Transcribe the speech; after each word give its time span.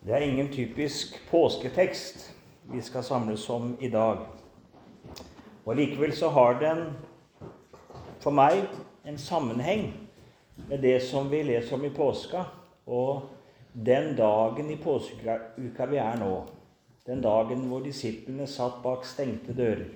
Det 0.00 0.14
er 0.14 0.20
ingen 0.20 0.48
typisk 0.52 1.16
påsketekst 1.30 2.34
vi 2.70 2.80
skal 2.82 3.02
samles 3.02 3.48
om 3.50 3.76
i 3.80 3.88
dag. 3.90 4.18
Og 5.66 5.76
Likevel 5.76 6.12
så 6.16 6.28
har 6.30 6.60
den 6.60 6.84
for 8.22 8.30
meg 8.30 8.62
en 9.04 9.18
sammenheng 9.18 9.88
med 10.68 10.78
det 10.86 11.00
som 11.02 11.26
vi 11.30 11.42
leser 11.42 11.74
om 11.74 11.84
i 11.84 11.90
påska, 11.90 12.44
og 12.86 13.26
den 13.72 14.14
dagen 14.16 14.70
i 14.70 14.78
påskeuka 14.78 15.90
vi 15.90 15.98
er 15.98 16.22
nå. 16.22 16.46
Den 17.06 17.20
dagen 17.24 17.66
hvor 17.66 17.82
disiplene 17.82 18.46
satt 18.46 18.78
bak 18.84 19.02
stengte 19.06 19.52
dører. 19.52 19.88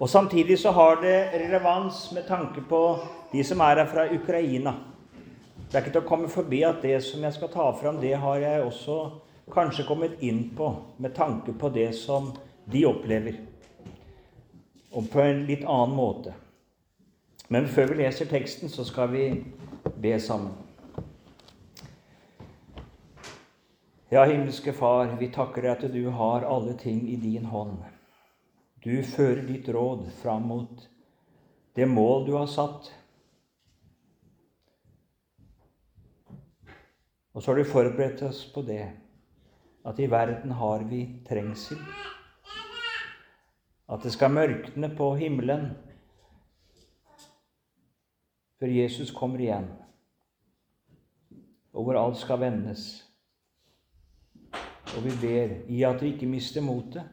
Og 0.00 0.08
Samtidig 0.08 0.58
så 0.58 0.70
har 0.70 1.00
det 1.00 1.32
relevans 1.32 2.12
med 2.12 2.28
tanke 2.28 2.60
på 2.68 2.98
de 3.32 3.44
som 3.44 3.60
er 3.60 3.82
her 3.82 3.88
fra 3.88 4.06
Ukraina. 4.14 4.74
Det 5.70 5.78
er 5.78 5.84
ikke 5.84 5.92
til 5.94 6.02
å 6.02 6.08
komme 6.08 6.28
forbi 6.28 6.64
at 6.66 6.80
det 6.82 6.96
som 7.06 7.22
jeg 7.22 7.34
skal 7.36 7.50
ta 7.52 7.68
fram, 7.78 8.00
det 8.02 8.16
har 8.18 8.40
jeg 8.42 8.64
også 8.64 8.96
kanskje 9.54 9.84
kommet 9.86 10.18
inn 10.26 10.48
på 10.58 10.72
med 10.98 11.14
tanke 11.14 11.54
på 11.54 11.70
det 11.70 11.92
som 11.94 12.32
de 12.66 12.82
opplever. 12.88 13.36
Og 14.90 15.06
på 15.12 15.22
en 15.22 15.44
litt 15.46 15.62
annen 15.62 15.94
måte. 15.94 16.34
Men 17.54 17.70
før 17.70 17.92
vi 17.92 18.00
leser 18.02 18.26
teksten, 18.26 18.66
så 18.66 18.82
skal 18.86 19.14
vi 19.14 19.24
be 19.94 20.16
sammen. 20.18 20.58
Ja, 24.10 24.24
himmelske 24.26 24.74
Far, 24.74 25.14
vi 25.22 25.30
takker 25.30 25.62
deg 25.62 25.70
at 25.76 25.94
du 25.94 26.08
har 26.10 26.50
alle 26.50 26.74
ting 26.74 27.04
i 27.06 27.14
din 27.14 27.46
hånd. 27.46 27.78
Du 28.82 29.04
fører 29.06 29.44
ditt 29.46 29.70
råd 29.70 30.08
fram 30.18 30.50
mot 30.50 30.88
det 31.78 31.86
mål 31.86 32.26
du 32.26 32.34
har 32.34 32.50
satt. 32.50 32.90
Og 37.32 37.42
så 37.42 37.50
har 37.50 37.58
du 37.58 37.64
forberedt 37.64 38.22
oss 38.26 38.42
på 38.54 38.62
det, 38.66 38.82
at 39.86 39.98
i 39.98 40.10
verden 40.10 40.50
har 40.50 40.82
vi 40.84 41.04
trengsel. 41.28 41.78
At 43.90 44.02
det 44.02 44.12
skal 44.12 44.34
mørkne 44.34 44.90
på 44.96 45.14
himmelen 45.18 45.70
før 48.60 48.66
Jesus 48.66 49.10
kommer 49.10 49.40
igjen, 49.40 49.70
og 51.72 51.84
hvor 51.84 51.96
alt 51.96 52.18
skal 52.20 52.40
vendes. 52.42 53.06
Og 54.96 55.04
vi 55.04 55.14
ber 55.22 55.54
i 55.70 55.82
at 55.86 56.02
vi 56.02 56.12
ikke 56.12 56.28
mister 56.28 56.60
motet, 56.60 57.06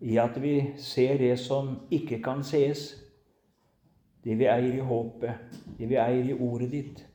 i 0.00 0.16
at 0.18 0.42
vi 0.42 0.72
ser 0.78 1.18
det 1.18 1.38
som 1.38 1.74
ikke 1.90 2.22
kan 2.22 2.42
sees, 2.46 2.94
det 4.24 4.38
vi 4.38 4.46
eier 4.46 4.78
i 4.78 4.86
håpet, 4.86 5.58
det 5.78 5.88
vi 5.90 5.98
eier 5.98 6.30
i 6.30 6.38
ordet 6.38 6.70
ditt 6.72 7.08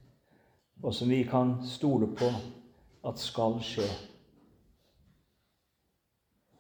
og 0.83 0.93
som 0.93 1.09
vi 1.09 1.23
kan 1.23 1.57
stole 1.65 2.07
på 2.15 2.29
at 3.07 3.19
skal 3.19 3.57
skje. 3.63 3.87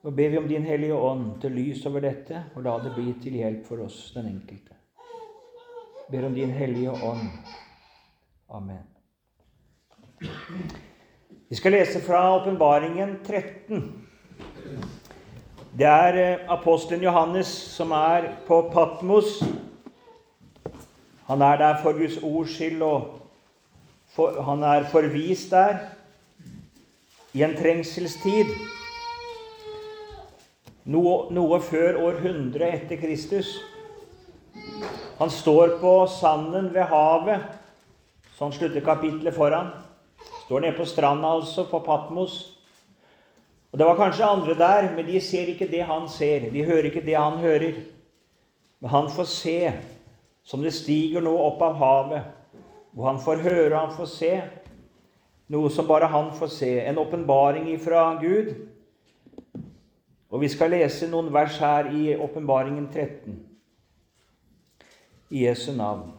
Nå 0.03 0.11
ber 0.15 0.29
vi 0.29 0.37
om 0.37 0.47
Din 0.47 0.65
Hellige 0.65 0.95
Ånd 0.95 1.41
til 1.41 1.51
lys 1.51 1.85
over 1.85 2.03
dette, 2.05 2.43
og 2.55 2.63
la 2.63 2.77
det 2.83 2.93
bli 2.95 3.11
til 3.21 3.39
hjelp 3.41 3.65
for 3.67 3.83
oss, 3.83 4.11
den 4.15 4.29
enkelte. 4.29 4.77
Ber 6.11 6.29
om 6.29 6.35
Din 6.35 6.53
Hellige 6.55 6.91
Ånd. 6.91 7.27
Amen. 8.49 8.85
Vi 11.49 11.55
skal 11.55 11.71
lese 11.71 11.99
fra 12.01 12.21
Åpenbaringen 12.37 13.17
13. 13.25 14.07
Det 15.77 15.85
er 15.85 16.17
eh, 16.17 16.51
apostelen 16.51 17.03
Johannes 17.03 17.47
som 17.47 17.91
er 17.91 18.31
på 18.47 18.61
Patmos. 18.73 19.43
Han 21.27 21.41
er 21.41 21.57
der 21.57 21.81
for 21.83 21.93
Guds 21.93 22.17
ords 22.23 22.55
skyld 22.55 22.81
og 22.81 23.26
for, 24.17 24.41
han 24.41 24.63
er 24.65 24.87
forvist 24.89 25.51
der 25.53 25.77
i 27.37 27.43
en 27.45 27.53
trengselstid. 27.57 28.49
Noe, 30.89 31.27
noe 31.35 31.59
før 31.61 31.99
år 32.07 32.21
100 32.23 32.63
etter 32.65 32.97
Kristus. 32.97 33.51
Han 35.19 35.29
står 35.33 35.75
på 35.81 35.91
sanden 36.09 36.71
ved 36.73 36.87
havet. 36.89 37.43
Sånn 38.37 38.55
slutter 38.55 38.85
kapitlet 38.85 39.35
foran. 39.35 39.69
Står 40.45 40.63
nede 40.63 40.77
på 40.77 40.87
stranda, 40.87 41.35
altså, 41.37 41.67
på 41.69 41.81
Patmos. 41.85 42.39
Og 43.69 43.77
Det 43.77 43.85
var 43.85 43.99
kanskje 43.99 44.31
andre 44.31 44.55
der, 44.57 44.89
men 44.95 45.05
de 45.05 45.21
ser 45.21 45.51
ikke 45.51 45.69
det 45.69 45.83
han 45.85 46.07
ser. 46.09 46.49
De 46.49 46.65
hører 46.65 46.89
ikke 46.89 47.05
det 47.05 47.17
han 47.19 47.37
hører. 47.41 47.83
Men 48.79 48.89
han 48.89 49.11
får 49.11 49.29
se, 49.29 49.59
som 50.47 50.63
det 50.63 50.73
stiger 50.73 51.21
nå 51.21 51.35
opp 51.37 51.61
av 51.61 51.77
havet, 51.81 52.36
hvor 52.97 53.11
han 53.11 53.19
får 53.21 53.43
høre 53.45 53.75
og 53.75 53.81
han 53.83 53.91
får 53.93 54.07
se 54.09 54.31
noe 55.53 55.69
som 55.69 55.85
bare 55.85 56.07
han 56.09 56.31
får 56.33 56.49
se. 56.49 56.69
En 56.81 56.97
åpenbaring 56.97 57.67
ifra 57.69 58.15
Gud. 58.17 58.55
Og 60.33 60.41
vi 60.41 60.49
skal 60.49 60.73
lese 60.73 61.05
noen 61.11 61.29
vers 61.33 61.59
her 61.61 61.91
i 61.93 62.15
Åpenbaringen 62.17 62.87
13. 62.89 63.35
I 65.29 65.43
Jesu 65.45 65.75
navn. 65.77 66.09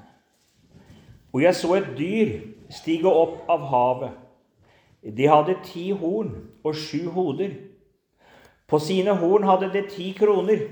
Og 1.34 1.42
jeg 1.42 1.58
så 1.58 1.72
et 1.80 1.90
dyr 1.98 2.30
stige 2.70 3.10
opp 3.10 3.50
av 3.50 3.66
havet. 3.72 4.14
De 5.02 5.26
hadde 5.26 5.58
ti 5.66 5.90
horn 5.90 6.30
og 6.62 6.78
sju 6.78 7.10
hoder. 7.10 7.56
På 8.70 8.78
sine 8.78 9.18
horn 9.18 9.50
hadde 9.50 9.72
det 9.74 9.88
ti 9.96 10.12
kroner, 10.14 10.62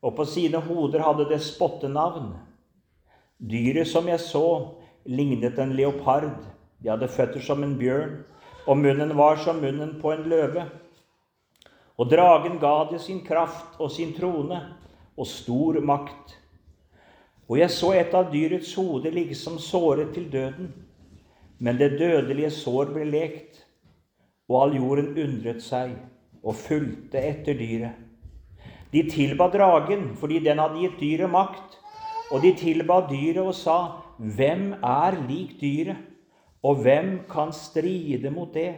og 0.00 0.16
på 0.16 0.24
sine 0.24 0.64
hoder 0.64 1.04
hadde 1.04 1.28
det 1.28 1.42
spottenavn. 1.44 2.32
Dyret 3.36 3.88
som 3.90 4.08
jeg 4.08 4.20
så, 4.24 4.46
lignet 5.06 5.58
en 5.58 5.74
leopard. 5.76 6.30
De 6.82 6.90
hadde 6.90 7.08
føtter 7.08 7.42
som 7.42 7.62
en 7.64 7.76
bjørn, 7.78 8.18
og 8.66 8.78
munnen 8.78 9.14
var 9.16 9.38
som 9.42 9.60
munnen 9.62 9.96
på 10.02 10.12
en 10.12 10.26
løve. 10.30 10.66
Og 11.96 12.10
dragen 12.10 12.58
ga 12.60 12.74
det 12.90 13.00
sin 13.00 13.22
kraft 13.24 13.78
og 13.80 13.90
sin 13.90 14.12
trone 14.16 14.58
og 15.16 15.26
stor 15.26 15.78
makt. 15.80 16.36
Og 17.48 17.60
jeg 17.60 17.70
så 17.70 17.92
et 17.94 18.14
av 18.14 18.32
dyrets 18.32 18.74
hode 18.76 19.10
ligge 19.14 19.36
som 19.38 19.58
såret 19.62 20.12
til 20.14 20.26
døden. 20.32 20.72
Men 21.58 21.78
det 21.78 21.96
dødelige 21.96 22.50
sår 22.52 22.90
ble 22.92 23.06
lekt, 23.08 23.62
og 24.50 24.58
all 24.62 24.74
jorden 24.76 25.14
undret 25.16 25.62
seg 25.64 25.94
og 26.42 26.58
fulgte 26.58 27.22
etter 27.22 27.56
dyret. 27.58 27.96
De 28.92 29.02
tilba 29.10 29.48
dragen 29.50 30.10
fordi 30.18 30.42
den 30.44 30.60
hadde 30.62 30.82
gitt 30.82 31.00
dyret 31.00 31.32
makt, 31.32 31.78
og 32.30 32.42
de 32.42 32.52
tilba 32.58 33.00
dyret 33.08 33.42
og 33.42 33.54
sa:" 33.54 34.05
Hvem 34.16 34.72
er 34.80 35.16
lik 35.28 35.58
dyret, 35.60 35.96
og 36.62 36.82
hvem 36.82 37.18
kan 37.30 37.52
stride 37.52 38.30
mot 38.32 38.54
det? 38.54 38.70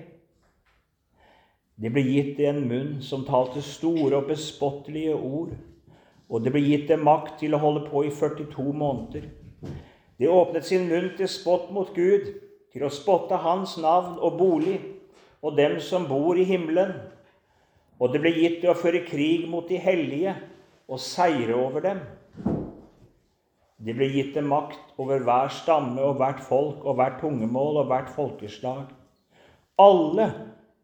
Det 1.78 1.92
ble 1.94 2.02
gitt 2.02 2.40
en 2.42 2.64
munn 2.66 2.96
som 3.06 3.22
talte 3.26 3.62
store 3.62 4.18
og 4.18 4.26
bespottelige 4.32 5.14
ord, 5.14 5.52
og 6.28 6.42
det 6.42 6.52
ble 6.52 6.64
gitt 6.64 6.88
dem 6.90 7.06
makt 7.06 7.38
til 7.38 7.54
å 7.54 7.62
holde 7.62 7.84
på 7.86 8.02
i 8.08 8.10
42 8.10 8.74
måneder. 8.74 9.28
Det 10.18 10.26
åpnet 10.26 10.66
sin 10.66 10.88
munn 10.90 11.12
til 11.16 11.30
spott 11.30 11.70
mot 11.70 11.94
Gud, 11.94 12.32
til 12.74 12.84
å 12.84 12.92
spotte 12.92 13.38
Hans 13.38 13.76
navn 13.78 14.18
og 14.18 14.40
bolig 14.40 14.80
og 15.38 15.54
dem 15.56 15.78
som 15.80 16.08
bor 16.10 16.34
i 16.36 16.44
himmelen. 16.48 16.96
Og 18.02 18.10
det 18.12 18.20
ble 18.22 18.34
gitt 18.34 18.58
det 18.62 18.72
å 18.72 18.78
føre 18.78 19.06
krig 19.06 19.46
mot 19.50 19.70
de 19.70 19.78
hellige 19.78 20.34
og 20.90 20.98
seire 20.98 21.54
over 21.54 21.86
dem. 21.86 22.02
Det 23.78 23.94
ble 23.94 24.08
gitt 24.10 24.34
dem 24.34 24.48
makt 24.50 24.96
over 24.98 25.22
hver 25.22 25.52
stamme 25.54 26.02
og 26.02 26.18
hvert 26.18 26.40
folk 26.42 26.82
og 26.82 26.98
hvert 26.98 27.20
tungemål 27.20 27.84
og 27.84 27.90
hvert 27.92 28.10
folkeslag. 28.10 28.88
Alle 29.78 30.32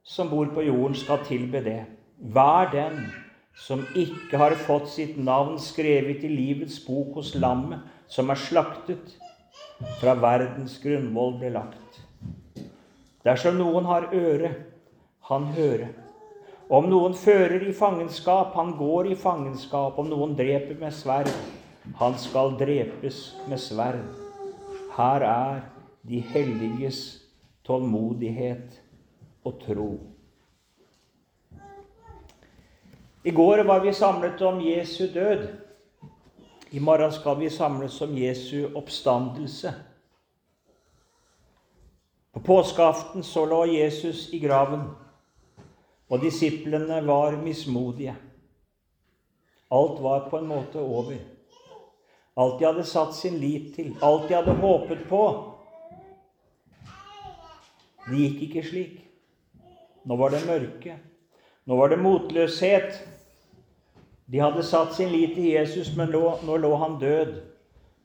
som 0.05 0.31
bor 0.31 0.47
på 0.55 0.62
jorden, 0.62 0.94
skal 0.94 1.25
tilbe 1.27 1.65
det. 1.65 1.81
Hver 2.19 2.71
den 2.71 3.00
som 3.56 3.82
ikke 3.97 4.38
har 4.38 4.55
fått 4.66 4.88
sitt 4.93 5.16
navn 5.19 5.59
skrevet 5.62 6.22
i 6.27 6.31
livets 6.31 6.78
bok 6.87 7.19
hos 7.19 7.32
lammet, 7.34 7.81
som 8.06 8.31
er 8.31 8.38
slaktet 8.38 9.16
fra 10.00 10.15
verdens 10.21 10.76
grunnvoll 10.82 11.38
ble 11.41 11.50
lagt. 11.55 12.00
Dersom 13.25 13.56
noen 13.59 13.87
har 13.88 14.11
øre, 14.12 14.53
han 15.31 15.49
høre. 15.56 15.88
Om 16.69 16.90
noen 16.90 17.14
fører 17.17 17.62
i 17.64 17.73
fangenskap, 17.73 18.52
han 18.55 18.75
går 18.76 19.11
i 19.12 19.19
fangenskap. 19.19 19.99
Om 19.99 20.11
noen 20.12 20.35
dreper 20.37 20.76
med 20.81 20.93
sverd, 20.93 21.31
han 21.93 22.19
skal 22.19 22.57
drepes 22.59 23.37
med 23.49 23.61
sverd. 23.61 24.01
Her 24.97 25.27
er 25.29 25.61
de 26.09 26.21
helliges 26.21 27.21
tålmodighet 27.65 28.81
og 29.45 29.61
tro. 29.67 29.91
I 33.25 33.31
går 33.31 33.65
var 33.65 33.81
vi 33.81 33.93
samlet 33.93 34.43
om 34.43 34.61
Jesu 34.61 35.07
død. 35.15 35.49
I 36.71 36.79
morgen 36.79 37.13
skal 37.13 37.39
vi 37.41 37.49
samles 37.51 38.01
om 38.03 38.17
Jesu 38.19 38.75
oppstandelse. 38.75 39.75
På 42.33 42.41
påskeaften 42.41 43.23
så 43.23 43.45
lå 43.47 43.65
Jesus 43.65 44.29
i 44.33 44.39
graven, 44.39 44.81
og 46.09 46.21
disiplene 46.21 47.07
var 47.07 47.37
mismodige. 47.37 48.17
Alt 49.71 50.03
var 50.03 50.29
på 50.31 50.39
en 50.39 50.47
måte 50.47 50.81
over. 50.81 51.34
Alt 52.37 52.59
de 52.59 52.67
hadde 52.67 52.85
satt 52.87 53.15
sin 53.15 53.37
lit 53.39 53.75
til, 53.77 53.93
alt 54.03 54.29
de 54.29 54.35
hadde 54.35 54.57
håpet 54.59 55.05
på. 55.09 55.25
Det 58.05 58.19
gikk 58.19 58.41
ikke 58.49 58.65
slik. 58.67 58.97
Nå 60.05 60.17
var 60.21 60.35
det 60.35 60.43
mørke. 60.47 60.97
Nå 61.65 61.77
var 61.79 61.93
det 61.93 62.01
motløshet. 62.03 62.99
De 64.27 64.41
hadde 64.41 64.65
satt 64.67 64.97
sin 64.97 65.13
lit 65.13 65.37
til 65.37 65.47
Jesus, 65.53 65.95
men 65.97 66.11
nå, 66.13 66.27
lå 66.43 66.75
han 66.81 66.99
død 67.01 67.39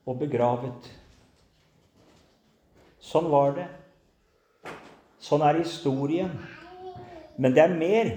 og 0.06 0.22
begravet. 0.22 0.90
Sånn 3.00 3.30
var 3.32 3.56
det. 3.58 3.68
Sånn 5.20 5.44
er 5.44 5.60
historien. 5.60 6.32
Men 7.40 7.56
det 7.56 7.66
er 7.66 7.76
mer 7.76 8.14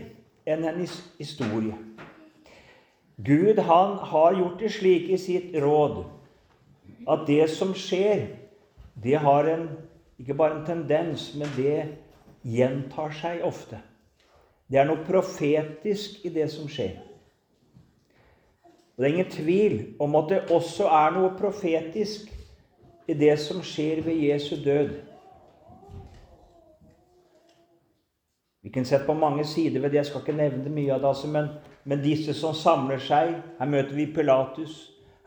enn 0.46 0.66
en 0.66 0.82
historie. 1.18 1.78
Gud 3.16 3.58
han 3.58 3.98
har 3.98 4.34
gjort 4.38 4.58
det 4.58 4.72
slik 4.72 5.08
i 5.10 5.18
sitt 5.20 5.54
råd 5.54 6.04
at 7.10 7.26
det 7.26 7.48
som 7.50 7.74
skjer, 7.74 8.26
det 8.94 9.18
har 9.18 9.48
en, 9.50 9.66
ikke 10.20 10.36
bare 10.38 10.60
en 10.60 10.66
tendens, 10.66 11.32
men 11.34 11.50
det 11.56 11.88
gjentar 12.46 13.14
seg 13.18 13.42
ofte. 13.46 13.80
Det 14.70 14.80
er 14.80 14.86
noe 14.88 15.02
profetisk 15.04 16.22
i 16.24 16.30
det 16.32 16.48
som 16.52 16.68
skjer. 16.70 17.00
Og 18.94 19.02
Det 19.02 19.08
er 19.08 19.14
ingen 19.14 19.32
tvil 19.32 19.76
om 20.00 20.14
at 20.16 20.28
det 20.30 20.42
også 20.52 20.86
er 20.88 21.14
noe 21.16 21.32
profetisk 21.38 22.30
i 23.08 23.16
det 23.18 23.34
som 23.40 23.62
skjer 23.64 24.02
ved 24.06 24.20
Jesu 24.28 24.56
død. 24.62 24.94
Vi 28.72 28.78
kan 28.78 28.86
sette 28.88 29.04
på 29.04 29.14
mange 29.14 29.44
sider 29.44 29.80
ved 29.80 29.90
det. 29.90 29.96
Jeg 29.96 30.06
skal 30.06 30.20
ikke 30.22 30.32
nevne 30.32 30.70
mye 30.72 30.94
av 30.94 31.02
det. 31.02 31.08
Altså, 31.08 31.28
men, 31.28 31.48
men, 31.84 31.98
disse 32.00 32.32
som 32.32 32.54
samler 32.56 33.02
seg 33.04 33.34
Her 33.58 33.68
møter 33.68 33.92
vi 33.92 34.06
Pilatus. 34.14 34.76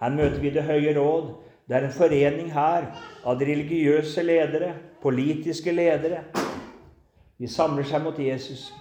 Her 0.02 0.10
møter 0.10 0.40
vi 0.42 0.50
Det 0.50 0.64
høye 0.66 0.96
råd. 0.98 1.28
Det 1.70 1.76
er 1.78 1.86
en 1.86 1.94
forening 1.94 2.50
her 2.54 2.88
av 3.26 3.38
religiøse 3.38 4.24
ledere, 4.26 4.72
politiske 5.02 5.72
ledere. 5.72 6.24
De 7.38 7.48
samler 7.48 7.86
seg 7.86 8.02
mot 8.02 8.18
Jesus. 8.20 8.72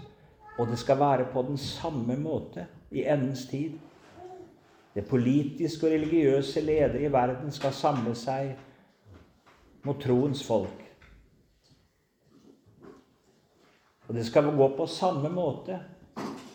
Og 0.59 0.73
det 0.73 0.79
skal 0.81 0.99
være 0.99 1.27
på 1.33 1.43
den 1.43 1.61
samme 1.61 2.17
måte 2.17 2.65
i 2.91 3.05
endens 3.05 3.45
tid. 3.51 3.77
Det 4.95 5.05
politiske 5.05 5.87
og 5.87 5.93
religiøse 5.93 6.65
ledere 6.65 7.05
i 7.05 7.13
verden 7.13 7.53
skal 7.53 7.77
samle 7.77 8.17
seg 8.17 8.55
mot 9.85 10.01
troens 10.01 10.47
folk. 10.47 10.84
Og 14.09 14.15
det 14.15 14.27
skal 14.27 14.51
gå 14.57 14.69
på 14.77 14.87
samme 14.87 15.31
måte. 15.33 15.79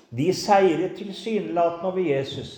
De 0.09 0.33
seiret 0.33 0.97
tilsynelatende 0.97 1.91
over 1.91 2.01
Jesus. 2.01 2.53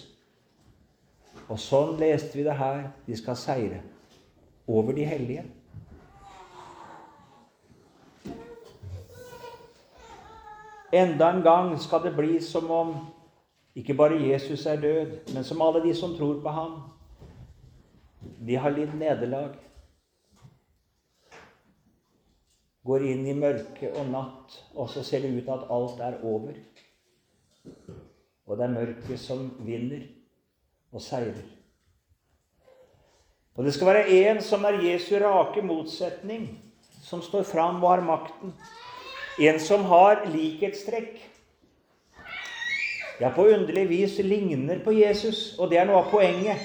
Og 1.48 1.60
sånn 1.60 1.98
leste 2.00 2.38
vi 2.38 2.46
det 2.48 2.56
her. 2.56 2.86
De 3.08 3.18
skal 3.20 3.40
seire 3.40 3.82
over 4.68 4.96
de 4.96 5.08
hellige. 5.08 5.44
Enda 10.92 11.32
en 11.32 11.44
gang 11.44 11.74
skal 11.80 12.04
det 12.04 12.16
bli 12.16 12.40
som 12.44 12.72
om 12.72 12.96
ikke 13.76 13.96
bare 13.96 14.20
Jesus 14.20 14.66
er 14.68 14.82
død, 14.82 15.12
men 15.34 15.44
som 15.48 15.62
alle 15.64 15.80
de 15.84 15.94
som 15.96 16.16
tror 16.18 16.42
på 16.44 16.52
ham. 16.52 16.74
De 18.48 18.58
har 18.60 18.76
lidd 18.76 18.92
nederlag. 19.00 19.56
Går 22.86 23.06
inn 23.06 23.26
i 23.30 23.38
mørke 23.38 23.92
og 23.94 24.10
natt, 24.10 24.58
og 24.74 24.90
så 24.90 25.04
ser 25.06 25.22
det 25.22 25.34
ut 25.36 25.46
til 25.46 25.54
at 25.54 25.70
alt 25.70 26.02
er 26.02 26.20
over. 26.26 26.54
Og 28.48 28.58
det 28.58 28.66
er 28.66 28.74
mørket 28.74 29.20
som 29.22 29.50
vinner 29.66 30.08
og 30.92 31.02
seirer. 31.02 31.44
Og 33.56 33.66
det 33.66 33.74
skal 33.76 33.92
være 33.92 34.10
en 34.10 34.42
som 34.42 34.64
er 34.66 34.80
Jesu 34.82 35.16
rake 35.22 35.62
motsetning, 35.62 36.48
som 37.04 37.22
står 37.22 37.44
fram 37.44 37.84
og 37.84 37.90
har 37.90 38.06
makten. 38.06 38.54
En 39.40 39.60
som 39.60 39.84
har 39.86 40.26
likhetstrekk. 40.32 41.20
Ja, 43.22 43.30
på 43.30 43.46
underlig 43.54 43.90
vis 43.90 44.18
ligner 44.18 44.80
på 44.84 44.92
Jesus, 44.92 45.60
og 45.60 45.70
det 45.70 45.78
er 45.78 45.86
noe 45.86 46.02
av 46.02 46.10
poenget. 46.10 46.64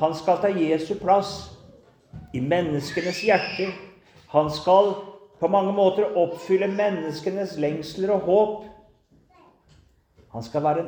Han 0.00 0.12
skal 0.16 0.42
ta 0.42 0.50
Jesu 0.52 0.94
plass 1.00 1.54
i 2.34 2.42
menneskenes 2.44 3.22
hjerter. 3.24 3.72
Han 4.34 4.50
skal 4.52 4.92
på 5.40 5.48
mange 5.50 5.72
måter 5.74 6.16
oppfylle 6.16 6.68
menneskenes 6.70 7.56
lengsler 7.60 8.12
og 8.14 8.28
håp. 8.28 8.64
Han 10.34 10.42
skal 10.42 10.62
være 10.64 10.84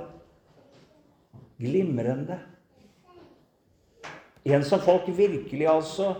glimrende. 1.58 2.38
En 4.46 4.64
som 4.64 4.80
folk 4.80 5.08
virkelig 5.08 5.66
altså 5.68 6.14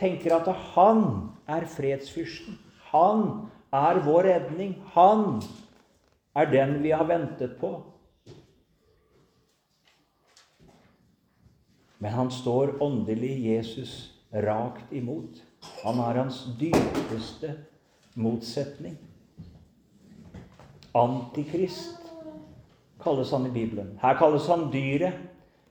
tenker 0.00 0.36
at 0.36 0.48
han 0.74 1.04
er 1.48 1.66
fredsfyrsten. 1.68 2.58
Han 2.92 3.24
er 3.72 4.02
vår 4.04 4.28
redning. 4.28 4.76
Han 4.94 5.40
er 6.36 6.50
den 6.52 6.82
vi 6.82 6.92
har 6.92 7.08
ventet 7.08 7.56
på. 7.60 7.72
Men 12.00 12.12
han 12.12 12.30
står 12.32 12.78
åndelig 12.82 13.34
Jesus 13.44 14.12
rakt 14.32 14.92
imot. 14.92 15.42
Han 15.84 16.00
er 16.00 16.22
hans 16.22 16.46
dypeste 16.60 17.56
motsetning. 18.20 18.98
Antikrist 20.94 22.00
kalles 23.02 23.30
han 23.30 23.46
i 23.46 23.50
Bibelen. 23.54 23.98
Her 24.02 24.18
kalles 24.18 24.46
han 24.50 24.68
dyret, 24.72 25.18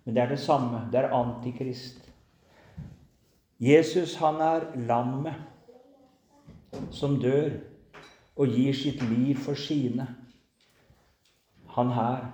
men 0.05 0.15
det 0.15 0.23
er 0.23 0.29
det 0.33 0.39
samme. 0.39 0.87
Det 0.91 0.99
er 0.99 1.13
antikrist. 1.13 2.01
Jesus, 3.59 4.15
han 4.15 4.35
er 4.41 4.69
lammet 4.87 5.35
som 6.95 7.17
dør 7.19 7.49
og 8.39 8.47
gir 8.47 8.73
sitt 8.73 9.01
liv 9.09 9.35
for 9.43 9.59
sine. 9.59 10.07
Han 11.75 11.91
her 11.91 12.29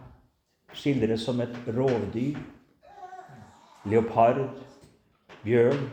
skildres 0.75 1.25
som 1.25 1.41
et 1.41 1.55
rovdyr. 1.67 2.37
Leopard, 3.85 4.47
bjørn, 5.43 5.89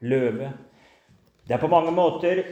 løve. 0.00 0.52
Det 1.46 1.54
er 1.54 1.62
på 1.62 1.70
mange 1.70 1.92
måter 1.94 2.42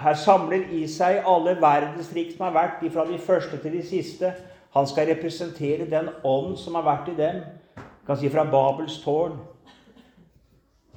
her 0.00 0.14
samler 0.14 0.68
i 0.72 0.86
seg 0.88 1.22
alle 1.28 1.56
verdensrik 1.60 2.34
som 2.34 2.46
har 2.48 2.56
vært, 2.56 2.84
fra 2.92 3.06
de 3.08 3.18
første 3.18 3.58
til 3.62 3.72
de 3.78 3.82
siste. 3.86 4.32
Han 4.74 4.86
skal 4.86 5.10
representere 5.10 5.88
den 5.90 6.08
ånd 6.24 6.56
som 6.58 6.78
har 6.78 6.86
vært 6.86 7.10
i 7.12 7.16
dem. 7.18 7.42
Kan 8.06 8.16
si 8.16 8.30
fra 8.30 8.44
Babels 8.44 9.00
tårn, 9.04 9.36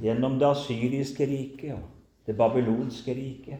gjennom 0.01 0.39
det 0.39 0.47
asyriske 0.49 1.25
riket 1.29 1.81
det 2.25 2.37
babylonske 2.37 3.13
riket, 3.13 3.59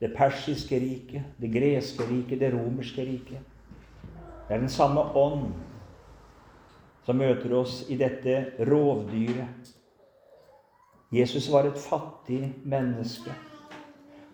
det 0.00 0.12
persiske 0.16 0.80
riket, 0.80 1.22
det 1.40 1.52
greske 1.52 2.02
riket, 2.10 2.40
det 2.40 2.52
romerske 2.54 3.04
riket. 3.04 3.40
Det 4.48 4.54
er 4.54 4.58
den 4.58 4.68
samme 4.68 5.00
ånd 5.00 5.54
som 7.04 7.16
møter 7.16 7.54
oss 7.56 7.84
i 7.88 7.96
dette 7.96 8.52
rovdyret. 8.60 9.72
Jesus 11.12 11.48
var 11.52 11.64
et 11.64 11.78
fattig 11.78 12.54
menneske. 12.64 13.32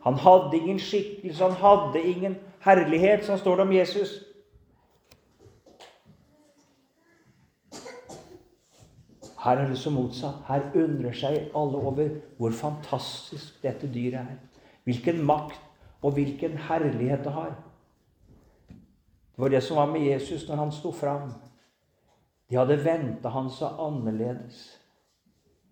Han 0.03 0.15
hadde 0.15 0.57
ingen 0.57 0.79
skikkelse, 0.79 1.45
han 1.45 1.53
hadde 1.53 2.03
ingen 2.03 2.37
herlighet, 2.61 3.25
som 3.25 3.39
står 3.39 3.57
det 3.57 3.63
om 3.63 3.73
Jesus. 3.73 4.09
Her 9.45 9.57
er 9.57 9.69
det 9.69 9.79
så 9.79 9.91
motsatt. 9.91 10.43
Her 10.47 10.71
undrer 10.75 11.15
seg 11.19 11.39
alle 11.55 11.79
over 11.79 12.09
hvor 12.39 12.51
fantastisk 12.55 13.63
dette 13.63 13.91
dyret 13.91 14.21
er. 14.21 14.37
Hvilken 14.85 15.23
makt 15.27 15.61
og 16.03 16.13
hvilken 16.13 16.59
herlighet 16.59 17.25
det 17.25 17.33
har. 17.33 17.55
Det 19.33 19.39
var 19.43 19.49
det 19.49 19.63
som 19.63 19.77
var 19.77 19.91
med 19.91 20.01
Jesus 20.01 20.49
når 20.49 20.57
han 20.57 20.73
sto 20.73 20.93
fram. 20.93 21.33
De 22.51 22.57
hadde 22.57 22.85
venta 22.85 23.29
han 23.29 23.51
så 23.51 23.67
annerledes. 23.67 24.79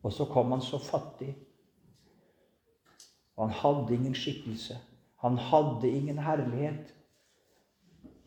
Og 0.02 0.12
så 0.12 0.25
kom 0.25 0.50
han 0.52 0.60
så 0.60 0.78
fattig. 0.78 1.34
Og 3.40 3.49
han 3.49 3.56
hadde 3.56 3.94
ingen 3.94 4.14
skikkelse. 4.14 4.76
Han 5.25 5.38
hadde 5.38 5.88
ingen 5.88 6.18
herlighet. 6.18 6.92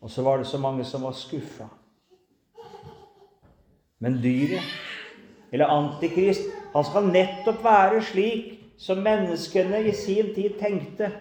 Og 0.02 0.10
så 0.10 0.22
var 0.22 0.36
det 0.36 0.46
så 0.46 0.58
mange 0.58 0.84
som 0.84 1.02
var 1.02 1.12
skuffa. 1.12 1.68
Men 3.98 4.18
dyret, 4.22 4.66
eller 5.52 5.70
Antikrist, 5.70 6.42
han 6.74 6.84
skal 6.84 7.06
nettopp 7.14 7.62
være 7.64 8.02
slik 8.02 8.50
som 8.78 8.98
menneskene 9.06 9.84
i 9.86 9.94
sin 9.94 10.34
tid 10.34 10.58
tenkte 10.58 11.12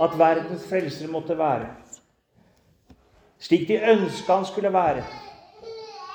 at 0.00 0.14
verdens 0.18 0.64
frelser 0.70 1.10
måtte 1.10 1.34
være. 1.38 1.66
Slik 3.42 3.66
de 3.68 3.82
ønska 3.82 4.38
han 4.38 4.46
skulle 4.46 4.72
være. 4.72 5.02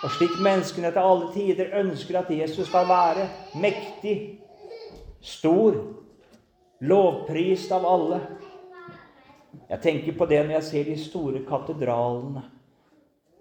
Og 0.03 0.11
slik 0.15 0.39
menneskene 0.39 0.91
til 0.91 1.03
alle 1.11 1.31
tider 1.33 1.79
ønsker 1.83 2.19
at 2.19 2.31
Jesus 2.31 2.67
skal 2.67 2.87
være 2.87 3.29
mektig, 3.59 4.39
stor, 5.21 5.77
lovprist 6.81 7.71
av 7.75 7.87
alle. 7.87 8.19
Jeg 9.67 9.81
tenker 9.83 10.15
på 10.17 10.27
det 10.29 10.43
når 10.45 10.59
jeg 10.59 10.67
ser 10.67 10.87
de 10.91 10.99
store 11.01 11.41
katedralene. 11.47 12.43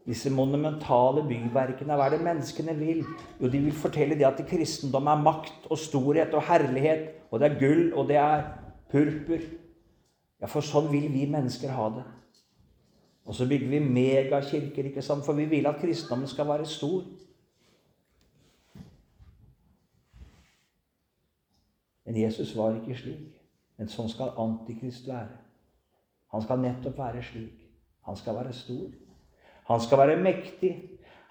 Disse 0.07 0.31
monumentale 0.31 1.25
byverkene. 1.27 1.97
Hva 1.99 2.07
er 2.07 2.15
det 2.15 2.23
menneskene 2.23 2.77
vil? 2.79 3.03
Jo, 3.41 3.51
de 3.51 3.61
vil 3.65 3.75
fortelle 3.75 4.15
det 4.19 4.27
at 4.29 4.43
kristendom 4.47 5.11
er 5.11 5.23
makt 5.23 5.67
og 5.67 5.81
storhet 5.83 6.35
og 6.35 6.47
herlighet. 6.47 7.09
Og 7.31 7.43
det 7.43 7.49
er 7.51 7.59
gull, 7.59 7.89
og 7.93 8.07
det 8.11 8.21
er 8.23 8.45
purpur. 8.93 9.43
Ja, 10.39 10.47
for 10.47 10.63
sånn 10.63 10.93
vil 10.93 11.09
vi 11.11 11.27
mennesker 11.31 11.75
ha 11.75 11.89
det. 11.97 12.07
Og 13.27 13.35
så 13.35 13.49
bygger 13.51 13.73
vi 13.73 13.83
megakirker, 13.83 14.93
ikke 14.93 15.03
sant? 15.03 15.25
for 15.27 15.35
vi 15.35 15.49
vil 15.51 15.67
at 15.67 15.81
kristendommen 15.83 16.31
skal 16.31 16.47
være 16.47 16.69
stor. 16.71 17.03
Men 22.07 22.17
Jesus 22.17 22.57
var 22.57 22.77
ikke 22.79 22.97
slik. 22.99 23.33
Men 23.77 23.91
sånn 23.93 24.09
skal 24.09 24.37
Antikrist 24.41 25.09
være. 25.09 25.37
Han 26.33 26.43
skal 26.45 26.63
nettopp 26.63 26.99
være 26.99 27.23
slik. 27.25 27.67
Han 28.07 28.17
skal 28.17 28.39
være 28.39 28.55
stor. 28.55 28.91
Han 29.67 29.83
skal 29.83 29.99
være 29.99 30.21
mektig. 30.23 30.73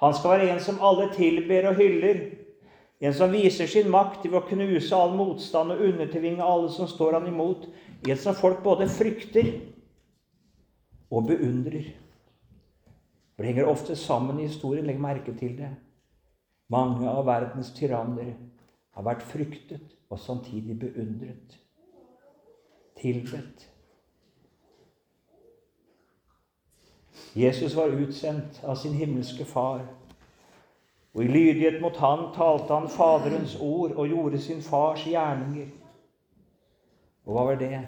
Han 0.01 0.13
skal 0.13 0.35
være 0.35 0.49
en 0.53 0.59
som 0.59 0.81
alle 0.83 1.07
tilber 1.15 1.69
og 1.71 1.79
hyller. 1.79 2.25
En 2.99 3.13
som 3.13 3.31
viser 3.31 3.67
sin 3.67 3.89
makt 3.91 4.25
ved 4.27 4.37
å 4.39 4.47
knuse 4.47 4.95
all 4.95 5.15
motstand 5.15 5.73
og 5.73 5.83
undertvinge 5.87 6.43
alle 6.43 6.71
som 6.71 6.87
står 6.87 7.19
han 7.19 7.29
imot. 7.31 7.67
En 8.07 8.19
som 8.19 8.35
folk 8.35 8.61
både 8.63 8.87
frykter 8.91 9.53
og 11.11 11.27
beundrer. 11.31 11.93
Det 13.35 13.47
henger 13.47 13.67
ofte 13.67 13.95
sammen 13.99 14.39
i 14.39 14.47
historien. 14.47 14.87
Legg 14.87 14.99
merke 14.99 15.35
til 15.35 15.55
det. 15.59 15.71
Mange 16.71 17.07
av 17.07 17.27
verdens 17.27 17.71
tyranner 17.75 18.33
har 18.95 19.03
vært 19.03 19.23
fryktet 19.27 19.95
og 20.09 20.19
samtidig 20.19 20.79
beundret. 20.79 21.59
Tilbedt. 22.95 23.71
Jesus 27.35 27.75
var 27.75 27.91
utsendt 27.91 28.61
av 28.63 28.75
sin 28.75 28.93
himmelske 28.93 29.45
Far. 29.45 29.83
Og 31.13 31.23
i 31.23 31.27
lydighet 31.27 31.81
mot 31.81 31.97
Han 31.97 32.29
talte 32.35 32.73
han 32.73 32.89
Faderens 32.89 33.57
ord 33.61 33.91
og 33.91 34.07
gjorde 34.07 34.39
sin 34.41 34.61
fars 34.61 35.05
gjerninger. 35.07 35.67
Og 37.25 37.33
hva 37.33 37.45
var 37.45 37.59
det? 37.59 37.79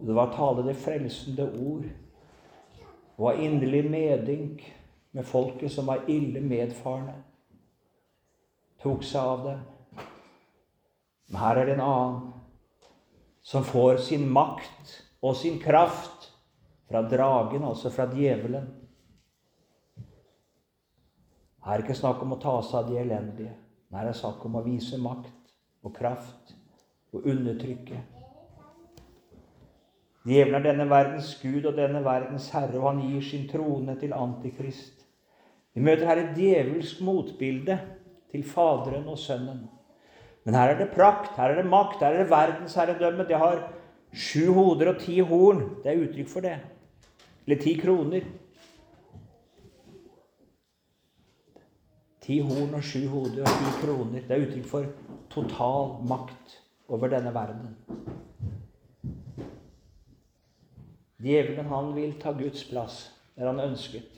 Det 0.00 0.14
var 0.14 0.28
å 0.28 0.36
tale 0.36 0.66
det 0.68 0.76
frelsende 0.76 1.48
ord. 1.60 1.88
Og 3.16 3.24
var 3.24 3.40
inderlig 3.42 3.90
medynk 3.90 4.62
med 5.12 5.24
folket 5.24 5.72
som 5.72 5.88
var 5.88 6.04
ille 6.08 6.40
medfarne. 6.40 7.16
Tok 8.82 9.02
seg 9.04 9.20
av 9.20 9.44
dem. 9.44 9.64
Men 11.28 11.40
her 11.42 11.60
er 11.60 11.68
det 11.68 11.76
en 11.76 11.84
annen 11.84 12.20
som 13.44 13.64
får 13.64 14.00
sin 14.04 14.26
makt 14.32 14.94
og 15.24 15.36
sin 15.36 15.58
kraft 15.60 16.30
fra 16.88 17.02
dragen, 17.04 17.64
altså 17.64 17.92
fra 17.92 18.08
djevelen. 18.12 18.68
Her 21.64 21.74
er 21.74 21.80
det 21.80 21.88
ikke 21.88 22.00
snakk 22.00 22.22
om 22.24 22.36
å 22.36 22.40
ta 22.40 22.54
seg 22.64 22.78
av 22.80 22.90
de 22.90 23.00
elendige. 23.00 23.54
Her 23.92 24.06
er 24.06 24.12
det 24.12 24.20
snakk 24.20 24.44
om 24.48 24.56
å 24.56 24.64
vise 24.64 25.00
makt 25.00 25.52
og 25.84 25.92
kraft 25.96 26.54
og 27.12 27.26
undertrykke. 27.28 28.00
Djevelen 30.28 30.58
er 30.58 30.66
denne 30.66 30.88
verdens 30.90 31.34
gud 31.40 31.68
og 31.68 31.76
denne 31.76 32.02
verdens 32.04 32.50
herre, 32.52 32.76
og 32.80 32.88
han 32.90 33.04
gir 33.04 33.24
sin 33.24 33.46
trone 33.48 33.94
til 34.00 34.12
Antikrist. 34.16 35.04
Vi 35.72 35.84
møter 35.84 36.08
her 36.08 36.20
et 36.20 36.36
djevelsk 36.36 37.00
motbilde 37.04 37.78
til 38.32 38.44
Faderen 38.44 39.08
og 39.08 39.20
Sønnen. 39.20 39.66
Men 40.48 40.56
her 40.56 40.70
er 40.72 40.78
det 40.78 40.94
prakt, 40.94 41.34
her 41.36 41.50
er 41.52 41.58
det 41.60 41.68
makt, 41.68 42.00
her 42.00 42.14
er 42.14 42.22
det 42.22 42.30
verdensherredømme. 42.30 43.24
Det 43.28 43.36
har 43.36 43.58
sju 44.16 44.54
hoder 44.56 44.88
og 44.94 45.00
ti 45.02 45.18
horn. 45.20 45.58
Det 45.82 45.90
er 45.92 45.98
uttrykk 46.06 46.28
for 46.32 46.40
det. 46.40 46.54
Eller 47.44 47.58
ti 47.60 47.74
kroner. 47.76 48.22
Ti 52.24 52.38
horn 52.40 52.72
og 52.78 52.86
sju 52.90 53.02
hoder 53.12 53.42
og 53.44 53.58
ti 53.58 53.72
kroner. 53.82 54.22
Det 54.24 54.38
er 54.38 54.46
uttrykk 54.46 54.70
for 54.70 54.86
total 55.34 55.90
makt 56.08 56.54
over 56.88 57.12
denne 57.12 57.32
verden. 57.34 57.74
Djevelen, 61.20 61.68
han 61.68 61.92
vil 61.92 62.14
ta 62.22 62.32
Guds 62.32 62.62
plass 62.70 62.96
der 63.36 63.50
han 63.50 63.60
ønsket. 63.60 64.16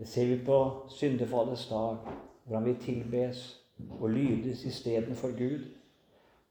Det 0.00 0.08
ser 0.08 0.32
vi 0.32 0.40
på 0.48 0.88
syndefallets 0.88 1.66
dag, 1.68 2.00
hvor 2.46 2.56
han 2.56 2.64
vil 2.64 2.80
tilbes 2.80 3.44
og 4.00 4.10
lydes 4.10 4.64
istedenfor 4.64 5.34
Gud. 5.38 5.64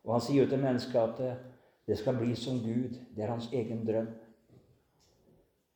Og 0.03 0.13
han 0.13 0.21
sier 0.21 0.43
jo 0.43 0.49
til 0.49 0.59
mennesket 0.59 0.99
at 0.99 1.39
det 1.87 1.97
skal 1.99 2.17
bli 2.17 2.35
som 2.35 2.59
Gud. 2.63 2.95
Det 3.15 3.23
er 3.23 3.31
hans 3.31 3.49
egen 3.53 3.85
drøm. 3.87 4.07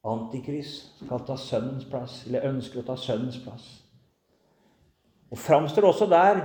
Antikrist 0.07 1.01
skal 1.03 1.25
ta 1.27 1.35
sønnens 1.35 1.85
plass, 1.89 2.21
eller 2.27 2.47
ønsker 2.47 2.79
å 2.79 2.87
ta 2.87 2.95
sønnens 2.99 3.39
plass. 3.43 3.65
Og 5.31 5.37
framstår 5.37 5.89
også 5.89 6.07
der 6.07 6.39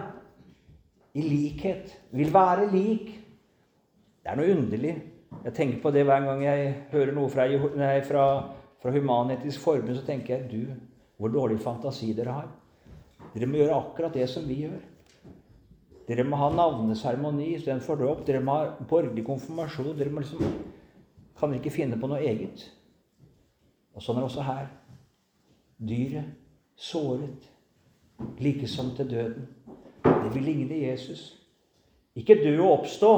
i 1.14 1.22
likhet. 1.22 1.92
Vil 2.10 2.32
være 2.34 2.70
lik. 2.72 3.12
Det 4.22 4.30
er 4.32 4.38
noe 4.38 4.56
underlig. 4.56 4.96
Jeg 5.44 5.54
tenker 5.54 5.82
på 5.82 5.90
det 5.94 6.04
hver 6.06 6.24
gang 6.26 6.42
jeg 6.44 6.72
hører 6.92 7.14
noe 7.14 7.30
fra, 7.30 7.46
nei, 7.78 7.94
fra, 8.06 8.24
fra 8.82 8.94
Human-Etisk 8.94 9.62
Forbund. 9.62 9.94
Så 9.98 10.06
tenker 10.06 10.36
jeg 10.36 10.50
du, 10.50 10.74
hvor 11.18 11.30
dårlig 11.32 11.60
fantasi 11.62 12.12
dere 12.18 12.34
har. 12.40 12.50
Dere 13.32 13.48
må 13.48 13.60
gjøre 13.60 13.78
akkurat 13.78 14.14
det 14.14 14.26
som 14.30 14.46
vi 14.48 14.62
gjør. 14.64 14.80
Dere 16.12 16.26
må 16.28 16.36
ha 16.36 16.50
navneseremoni 16.52 17.54
istedenfor 17.54 17.96
dåp. 17.96 18.26
Dere 18.26 18.42
må 18.44 18.58
ha 18.58 18.66
borgerlig 18.84 19.24
konfirmasjon. 19.24 19.94
Dere 19.96 20.12
må 20.12 20.20
liksom, 20.20 20.42
kan 21.40 21.54
ikke 21.56 21.72
finne 21.72 21.96
på 21.96 22.10
noe 22.10 22.20
eget. 22.20 22.66
Og 23.96 24.04
sånn 24.04 24.20
er 24.20 24.26
det 24.26 24.28
også 24.28 24.44
her. 24.44 24.66
Dyret 25.80 26.34
såret, 26.76 27.48
like 28.44 28.68
som 28.68 28.92
til 28.96 29.08
døden. 29.08 29.48
Det 30.04 30.34
vil 30.34 30.44
ligne 30.50 30.82
Jesus. 30.84 31.24
Ikke 32.14 32.36
dø 32.44 32.58
og 32.60 32.82
oppstå, 32.82 33.12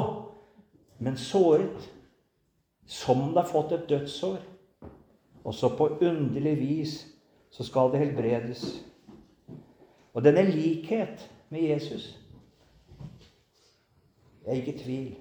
men 1.03 1.19
såret, 1.19 1.91
som 2.87 3.27
det 3.33 3.41
har 3.41 3.51
fått 3.51 3.75
et 3.75 3.89
dødssår. 3.89 4.39
Og 5.43 5.53
så 5.53 5.75
på 5.75 5.97
underlig 5.99 6.59
vis 6.63 6.99
så 7.51 7.67
skal 7.67 7.91
det 7.91 8.05
helbredes. 8.05 8.69
Og 10.13 10.23
denne 10.23 10.47
likhet 10.47 11.27
med 11.51 11.67
Jesus 11.75 12.13
Jeg 14.45 14.51
er 14.51 14.57
ikke 14.61 14.73
i 14.73 14.79
tvil. 14.83 15.17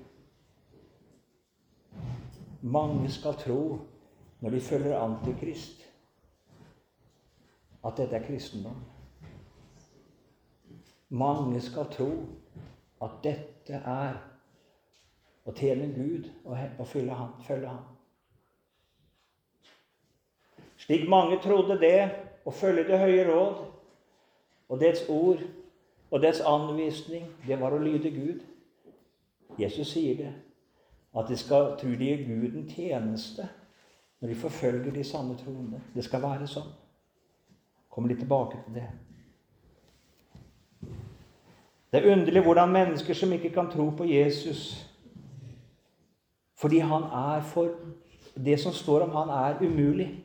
Mange 2.62 3.10
skal 3.10 3.34
tro 3.34 3.78
når 4.40 4.50
de 4.50 4.60
følger 4.60 4.98
Antikrist, 4.98 5.90
at 7.84 7.92
dette 7.96 8.16
er 8.16 8.26
kristendom. 8.26 8.76
Mange 11.08 11.60
skal 11.60 11.86
tro 11.92 12.10
at 13.02 13.10
dette 13.24 13.80
er 13.80 14.16
å 15.44 15.52
tjene 15.52 15.88
Gud 15.94 16.28
og 16.78 16.86
følge 16.86 17.16
ham. 17.16 17.34
Følge 17.46 17.68
ham. 17.68 17.84
Slik 20.76 21.08
mange 21.08 21.38
trodde 21.40 21.78
det 21.80 22.10
å 22.44 22.52
følge 22.52 22.84
Det 22.88 22.98
høye 23.00 23.28
råd 23.28 23.60
og 24.68 24.80
dets 24.80 25.08
ord 25.08 25.40
og 26.10 26.22
dets 26.22 26.40
anvisning, 26.40 27.24
det 27.46 27.56
var 27.60 27.72
å 27.72 27.80
lyde 27.80 28.10
Gud. 28.10 28.42
Jesus 29.58 29.92
sier 29.92 30.16
det, 30.16 30.32
at 31.18 31.28
de 31.28 31.36
skal 31.36 31.76
tro 31.78 31.88
de 31.88 32.08
gir 32.08 32.24
Gud 32.26 32.56
en 32.56 32.68
tjeneste 32.68 33.48
når 34.20 34.28
de 34.28 34.34
forfølger 34.34 34.92
de 34.92 35.04
sanne 35.04 35.36
troende. 35.36 35.80
Det 35.94 36.04
skal 36.04 36.22
være 36.22 36.46
sånn. 36.48 36.70
Kommer 37.90 38.10
litt 38.10 38.22
tilbake 38.24 38.58
til 38.64 38.78
det. 38.80 38.86
Det 41.92 42.00
er 42.00 42.12
underlig 42.12 42.42
hvordan 42.42 42.72
mennesker 42.72 43.14
som 43.14 43.32
ikke 43.32 43.52
kan 43.54 43.70
tro 43.70 43.90
på 43.94 44.06
Jesus 44.08 44.90
fordi 46.58 46.78
han 46.78 47.02
er 47.02 47.42
for 47.44 47.70
Det 48.44 48.60
som 48.60 48.72
står 48.72 49.00
om 49.00 49.10
han, 49.10 49.28
er 49.28 49.60
umulig. 49.62 50.24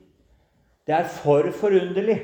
Det 0.87 0.95
er 0.95 1.07
for 1.07 1.51
forunderlig. 1.51 2.15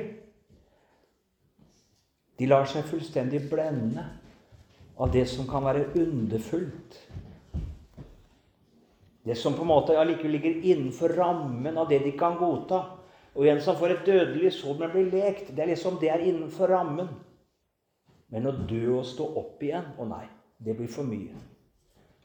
De 2.40 2.48
lar 2.48 2.66
seg 2.66 2.88
fullstendig 2.90 3.44
blende 3.52 4.06
av 4.98 5.12
det 5.12 5.26
som 5.28 5.48
kan 5.48 5.66
være 5.66 5.90
underfullt 6.00 7.00
det 9.26 9.36
som 9.36 9.54
på 9.54 9.62
en 9.62 9.68
måte 9.68 9.96
allikevel 9.98 10.36
ligger 10.38 10.66
innenfor 10.70 11.10
rammen 11.18 11.78
av 11.78 11.90
det 11.90 11.98
de 12.00 12.12
kan 12.18 12.36
godta. 12.38 12.84
Og 13.34 13.48
en 13.50 13.62
som 13.62 13.76
får 13.76 13.96
et 13.96 14.04
dødelig 14.06 14.52
sår, 14.54 14.76
men 14.78 14.92
blir 14.94 15.08
lekt, 15.10 15.50
det 15.50 15.64
er 15.64 15.72
liksom 15.72 15.98
det 16.00 16.12
er 16.14 16.22
innenfor 16.30 16.70
rammen. 16.70 17.10
Men 18.30 18.46
å 18.46 18.54
dø 18.70 19.00
og 19.00 19.06
stå 19.06 19.26
opp 19.38 19.64
igjen 19.64 19.88
Å 19.98 20.06
nei, 20.10 20.28
det 20.62 20.76
blir 20.78 20.90
for 20.94 21.10
mye. 21.10 21.34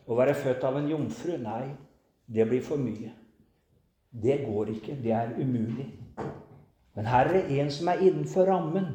Å 0.04 0.16
være 0.16 0.36
født 0.36 0.64
av 0.64 0.76
en 0.76 0.88
jomfru 0.92 1.38
Nei, 1.40 1.72
det 2.28 2.44
blir 2.52 2.60
for 2.64 2.80
mye. 2.80 3.14
Det 4.10 4.42
går 4.44 4.74
ikke. 4.76 4.98
Det 5.00 5.16
er 5.16 5.32
umulig. 5.40 5.88
Men 6.98 7.08
her 7.08 7.30
er 7.30 7.38
det 7.38 7.60
en 7.62 7.72
som 7.72 7.88
er 7.88 8.04
innenfor 8.04 8.44
rammen. 8.50 8.92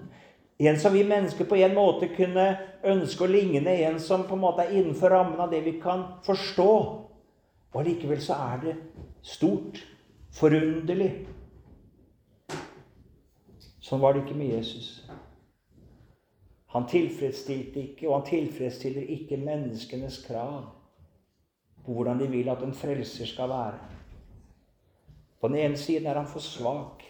En 0.57 0.79
som 0.79 0.93
vi 0.93 1.03
mennesker 1.03 1.45
på 1.45 1.55
en 1.55 1.73
måte 1.75 2.07
kunne 2.15 2.45
ønske 2.83 3.25
å 3.25 3.31
ligne. 3.31 3.73
En 3.87 3.99
som 3.99 4.23
på 4.27 4.37
en 4.37 4.43
måte 4.45 4.63
er 4.63 4.77
innenfor 4.79 5.11
rammen 5.11 5.41
av 5.41 5.51
det 5.51 5.61
vi 5.65 5.75
kan 5.83 6.05
forstå. 6.23 6.71
Og 7.73 7.81
allikevel 7.81 8.21
så 8.23 8.37
er 8.53 8.61
det 8.63 8.75
stort, 9.25 9.81
forunderlig. 10.35 11.11
Sånn 13.83 13.99
var 14.01 14.15
det 14.15 14.23
ikke 14.23 14.37
med 14.39 14.53
Jesus. 14.55 14.87
Han 16.75 16.87
tilfredsstilte 16.91 17.79
ikke, 17.79 18.07
og 18.07 18.17
han 18.17 18.25
tilfredsstiller 18.31 19.11
ikke 19.17 19.43
menneskenes 19.43 20.23
krav. 20.27 20.71
på 21.85 21.93
hvordan 21.93 22.17
de 22.19 22.27
vil 22.27 22.47
at 22.49 22.63
en 22.65 22.73
frelser 22.73 23.27
skal 23.29 23.49
være. 23.49 23.77
På 25.41 25.47
den 25.47 25.55
ene 25.55 25.77
siden 25.77 26.07
er 26.07 26.17
han 26.17 26.27
for 26.27 26.41
svak. 26.41 27.03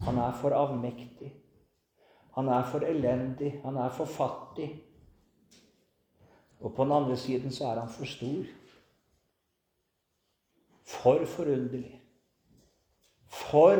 Han 0.00 0.18
er 0.18 0.32
for 0.40 0.56
avmektig. 0.56 1.34
Han 2.36 2.48
er 2.48 2.64
for 2.70 2.84
elendig. 2.84 3.60
Han 3.64 3.76
er 3.76 3.88
for 3.88 4.04
fattig. 4.04 4.82
Og 6.60 6.74
på 6.74 6.84
den 6.84 6.92
andre 6.92 7.16
siden 7.16 7.52
så 7.52 7.64
er 7.64 7.80
han 7.80 7.88
for 7.88 8.04
stor. 8.04 8.44
For 10.84 11.24
forunderlig. 11.26 12.02
For 13.26 13.76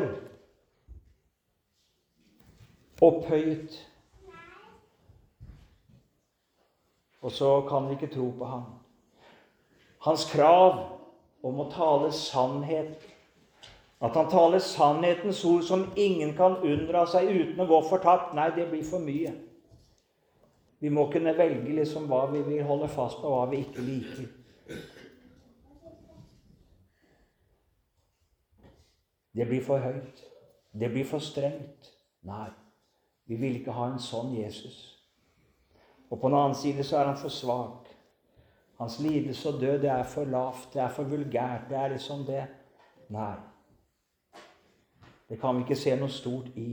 opphøyet. 3.01 3.77
Og 7.21 7.31
så 7.31 7.61
kan 7.69 7.87
vi 7.87 7.93
ikke 7.93 8.15
tro 8.15 8.29
på 8.37 8.45
ham. 8.45 8.63
Hans 10.01 10.25
krav 10.31 10.77
om 11.43 11.59
å 11.59 11.69
tale 11.71 12.11
sannhet 12.13 13.06
at 14.01 14.13
han 14.13 14.29
taler 14.29 14.59
sannhetens 14.61 15.45
ord 15.45 15.63
som 15.65 15.87
ingen 15.95 16.35
kan 16.37 16.59
unndra 16.61 17.05
seg 17.09 17.31
uten 17.31 17.63
å 17.63 17.69
gå 17.69 17.79
fortapt. 17.89 18.35
Nei, 18.37 18.51
det 18.53 18.67
blir 18.69 18.85
for 18.85 19.01
mye. 19.01 19.33
Vi 20.79 20.91
må 20.93 21.07
kunne 21.09 21.33
velge 21.37 21.73
liksom 21.79 22.05
hva 22.09 22.27
vi 22.29 22.43
vil 22.45 22.65
holde 22.67 22.89
fast 22.93 23.17
på, 23.21 23.31
og 23.31 23.39
hva 23.39 23.47
vi 23.49 23.63
ikke 23.65 23.85
liker. 23.85 24.27
Det 29.37 29.47
blir 29.49 29.65
for 29.65 29.81
høyt. 29.81 30.21
Det 30.77 30.91
blir 30.93 31.05
for 31.05 31.21
strengt. 31.21 31.89
Nei, 32.25 32.51
vi 33.25 33.35
vil 33.41 33.57
ikke 33.57 33.73
ha 33.73 33.89
en 33.89 34.01
sånn 34.01 34.35
Jesus. 34.37 34.77
Og 36.09 36.21
på 36.21 36.29
den 36.29 36.37
annen 36.37 36.57
side 36.57 36.85
så 36.85 37.01
er 37.01 37.09
han 37.09 37.19
for 37.19 37.33
svak. 37.33 37.89
Hans 38.77 38.99
lidelse 39.01 39.49
og 39.49 39.61
død, 39.61 39.81
det 39.81 39.89
er 39.89 40.05
for 40.05 40.29
lavt, 40.29 40.69
det 40.73 40.81
er 40.85 40.93
for 40.93 41.09
vulgært. 41.09 41.65
Det 41.69 41.77
er 41.77 41.93
liksom 41.95 42.25
det. 42.29 42.43
Nei. 43.09 43.56
Det 45.29 45.39
kan 45.41 45.55
vi 45.55 45.65
ikke 45.65 45.79
se 45.79 45.95
noe 45.99 46.11
stort 46.11 46.47
i. 46.55 46.71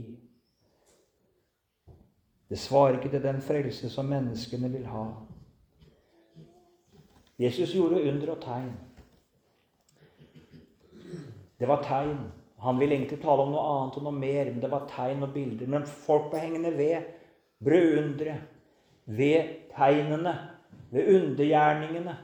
Det 2.49 2.59
svarer 2.59 2.99
ikke 2.99 3.11
til 3.11 3.23
den 3.23 3.41
frelse 3.41 3.89
som 3.89 4.07
menneskene 4.07 4.69
vil 4.71 4.85
ha. 4.87 5.05
Jesus 7.39 7.73
gjorde 7.75 8.03
under 8.07 8.31
og 8.31 8.41
tegn. 8.43 8.71
Det 11.59 11.67
var 11.67 11.83
tegn. 11.83 12.17
Han 12.63 12.79
ville 12.79 12.95
egentlig 12.95 13.19
tale 13.21 13.43
om 13.43 13.51
noe 13.51 13.65
annet 13.73 13.97
og 13.99 14.05
noe 14.07 14.15
mer, 14.15 14.47
men 14.51 14.61
det 14.63 14.71
var 14.71 14.87
tegn 14.89 15.23
og 15.25 15.33
bilder. 15.33 15.67
Men 15.67 15.85
folk 15.85 16.31
ble 16.31 16.39
hengende 16.45 16.71
ved, 16.77 17.09
brødundre, 17.63 18.37
ved 19.05 19.51
tegnene, 19.75 20.33
ved 20.91 21.11
undergjerningene. 21.15 22.15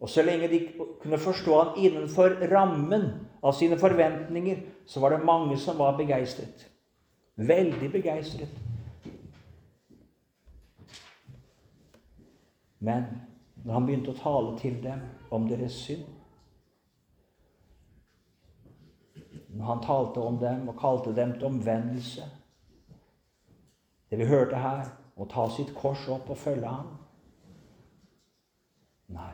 Og 0.00 0.08
så 0.08 0.24
lenge 0.26 0.48
de 0.48 0.60
kunne 1.00 1.18
forstå 1.20 1.62
han 1.62 1.78
innenfor 1.78 2.40
rammen 2.50 3.10
av 3.40 3.52
sine 3.52 3.78
forventninger, 3.78 4.62
så 4.86 5.00
var 5.00 5.10
det 5.10 5.24
mange 5.24 5.56
som 5.58 5.78
var 5.78 5.96
begeistret. 5.96 6.66
Veldig 7.34 7.92
begeistret. 7.92 8.48
Men 12.78 13.04
når 13.64 13.74
han 13.74 13.86
begynte 13.86 14.12
å 14.12 14.20
tale 14.20 14.56
til 14.60 14.78
dem 14.82 15.02
om 15.30 15.48
deres 15.48 15.76
synd 15.84 16.06
Når 19.50 19.66
han 19.66 19.82
talte 19.84 20.22
om 20.24 20.38
dem 20.40 20.68
og 20.70 20.78
kalte 20.80 21.12
dem 21.12 21.34
til 21.34 21.44
omvendelse 21.50 22.24
Det 24.08 24.18
vi 24.18 24.28
hørte 24.30 24.56
her, 24.56 24.88
å 25.16 25.26
ta 25.28 25.44
sitt 25.52 25.74
kors 25.76 26.06
opp 26.08 26.30
og 26.32 26.40
følge 26.40 26.72
ham 26.72 26.96
Nei, 29.10 29.32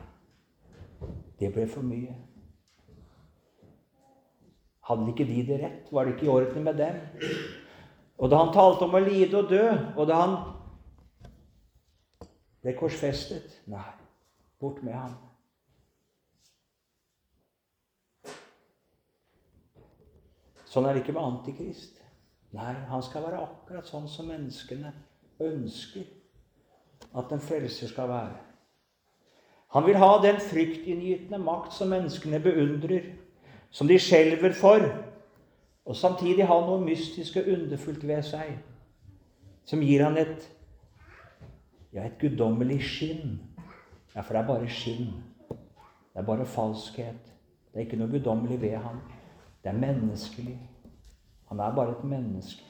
det 1.39 1.51
ble 1.53 1.67
for 1.69 1.85
mye. 1.85 2.15
Hadde 4.87 5.11
ikke 5.11 5.27
de 5.27 5.41
det 5.47 5.59
rett? 5.61 5.91
Var 5.91 6.05
det 6.05 6.15
ikke 6.15 6.25
i 6.25 6.31
orden 6.31 6.63
med 6.63 6.77
dem? 6.79 6.99
Og 8.17 8.31
da 8.31 8.39
han 8.39 8.53
talte 8.55 8.87
om 8.87 8.95
å 8.95 9.03
lide 9.03 9.37
og 9.37 9.49
dø, 9.51 9.65
og 9.97 10.07
da 10.09 10.19
han 10.23 10.35
ble 12.63 12.73
korsfestet 12.79 13.59
Nei, 13.69 13.83
bort 14.61 14.79
med 14.83 14.95
ham. 14.95 15.17
Sånn 20.67 20.87
er 20.87 20.95
det 20.95 21.03
ikke 21.03 21.15
med 21.15 21.23
Antikrist. 21.25 21.99
Nei, 22.55 22.73
han 22.89 23.03
skal 23.03 23.25
være 23.27 23.43
akkurat 23.43 23.87
sånn 23.87 24.07
som 24.11 24.27
menneskene 24.31 24.91
ønsker 25.43 26.07
at 27.17 27.31
en 27.31 27.43
frelser 27.43 27.91
skal 27.91 28.09
være. 28.11 28.35
Han 29.75 29.85
vil 29.85 29.99
ha 29.99 30.11
den 30.23 30.39
fryktinngytende 30.41 31.39
makt 31.43 31.75
som 31.75 31.91
menneskene 31.91 32.39
beundrer 32.43 33.11
som 33.77 33.87
de 33.87 33.99
skjelver 34.01 34.55
for, 34.57 34.81
og 35.85 35.95
samtidig 35.95 36.47
ha 36.49 36.55
noe 36.65 36.81
mystisk 36.81 37.37
og 37.37 37.49
underfullt 37.53 38.01
ved 38.09 38.25
seg, 38.25 38.55
som 39.67 39.83
gir 39.85 40.01
han 40.01 40.17
et 40.17 40.47
ja, 41.93 42.03
et 42.03 42.17
guddommelig 42.19 42.79
skinn. 42.83 43.37
Ja, 44.15 44.21
for 44.21 44.33
det 44.33 44.41
er 44.41 44.47
bare 44.47 44.69
skinn. 44.71 45.11
Det 45.49 46.23
er 46.23 46.25
bare 46.25 46.45
falskhet. 46.49 47.29
Det 47.69 47.79
er 47.79 47.85
ikke 47.85 47.99
noe 48.01 48.11
guddommelig 48.11 48.57
ved 48.61 48.75
han. 48.81 48.99
Det 49.63 49.71
er 49.71 49.79
menneskelig. 49.79 50.57
Han 51.51 51.61
er 51.61 51.75
bare 51.75 51.93
et 51.97 52.03
menneske. 52.03 52.63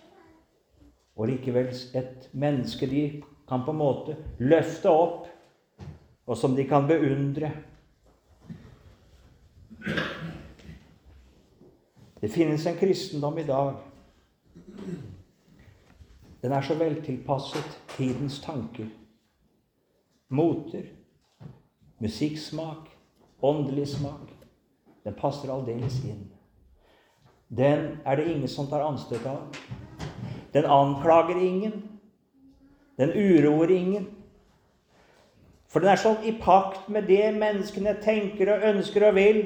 Og 1.16 1.32
likevel 1.32 1.72
et 1.98 2.30
menneske 2.34 2.90
de 2.92 3.04
kan 3.48 3.64
på 3.66 3.74
en 3.74 3.80
måte 3.80 4.18
løfte 4.40 4.92
opp, 4.92 5.26
og 6.28 6.38
som 6.38 6.56
de 6.56 6.68
kan 6.68 6.88
beundre. 6.88 7.52
Det 12.20 12.28
finnes 12.28 12.66
en 12.66 12.78
kristendom 12.78 13.38
i 13.38 13.44
dag. 13.44 13.74
Den 16.42 16.52
er 16.52 16.62
så 16.62 16.78
veltilpasset 16.78 17.78
tidens 17.98 18.40
tanker, 18.42 18.88
moter, 20.30 20.86
musikksmak, 22.00 22.90
åndelig 23.42 23.88
smak. 23.88 24.34
Den 25.04 25.16
passer 25.18 25.54
aldeles 25.54 26.02
inn. 26.06 26.28
Den 27.48 27.98
er 28.06 28.16
det 28.16 28.28
ingen 28.32 28.48
som 28.48 28.68
tar 28.68 28.86
anstøt 28.86 29.26
av. 29.26 29.56
Den 30.54 30.66
anklager 30.66 31.40
ingen. 31.42 31.84
Den 32.98 33.14
uroer 33.14 33.72
ingen. 33.72 34.08
For 35.68 35.84
den 35.84 35.92
er 35.92 36.02
sånn 36.02 36.24
i 36.26 36.34
pakt 36.42 36.88
med 36.90 37.08
det 37.08 37.30
menneskene 37.36 37.94
tenker 38.04 38.54
og 38.54 38.66
ønsker 38.72 39.10
og 39.10 39.18
vil, 39.18 39.42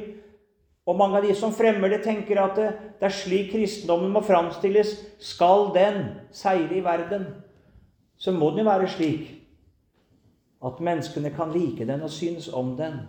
og 0.86 0.98
mange 0.98 1.20
av 1.20 1.26
de 1.26 1.34
som 1.38 1.54
fremmer 1.54 1.94
det, 1.94 2.02
tenker 2.06 2.40
at 2.42 2.58
det, 2.58 2.70
er 3.02 3.14
slik 3.14 3.52
kristendommen 3.54 4.12
må 4.14 4.24
framstilles. 4.26 4.96
Skal 5.22 5.70
den 5.76 6.02
seire 6.34 6.74
i 6.78 6.84
verden, 6.84 7.28
så 8.18 8.34
må 8.34 8.50
den 8.52 8.64
jo 8.64 8.70
være 8.70 8.90
slik 8.90 9.30
at 10.62 10.82
menneskene 10.82 11.32
kan 11.34 11.54
like 11.54 11.86
den 11.86 12.02
og 12.06 12.10
synes 12.14 12.50
om 12.54 12.76
den. 12.78 13.00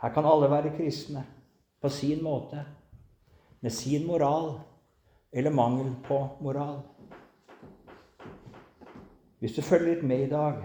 Her 0.00 0.12
kan 0.12 0.28
alle 0.28 0.50
være 0.50 0.76
kristne 0.76 1.24
på 1.80 1.88
sin 1.88 2.22
måte, 2.24 2.64
med 3.60 3.70
sin 3.72 4.06
moral 4.06 4.58
eller 5.32 5.50
mangel 5.50 5.94
på 6.04 6.20
moral. 6.40 6.80
Hvis 9.40 9.56
du 9.56 9.62
følger 9.62 9.94
litt 9.94 10.04
med 10.04 10.26
i 10.26 10.30
dag, 10.30 10.64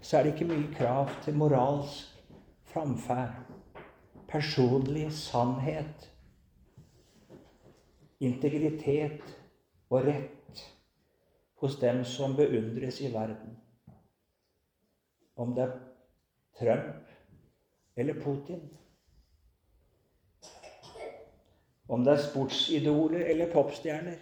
så 0.00 0.18
er 0.18 0.22
det 0.22 0.32
ikke 0.32 0.48
mye 0.48 0.74
krav 0.74 1.10
til 1.24 1.36
moralsk 1.36 2.16
framferd, 2.72 3.34
personlig 4.28 5.12
sannhet, 5.12 6.06
integritet 8.20 9.36
og 9.90 10.06
rett 10.06 10.64
hos 11.60 11.76
dem 11.80 12.04
som 12.04 12.36
beundres 12.36 13.00
i 13.00 13.12
verden. 13.12 13.56
Om 15.36 15.54
det 15.54 15.64
er 15.64 15.78
Trump 16.60 17.08
eller 17.96 18.20
Putin. 18.22 18.60
Om 21.88 22.04
det 22.04 22.12
er 22.12 22.22
sportsidoler 22.22 23.24
eller 23.26 23.52
popstjerner. 23.52 24.18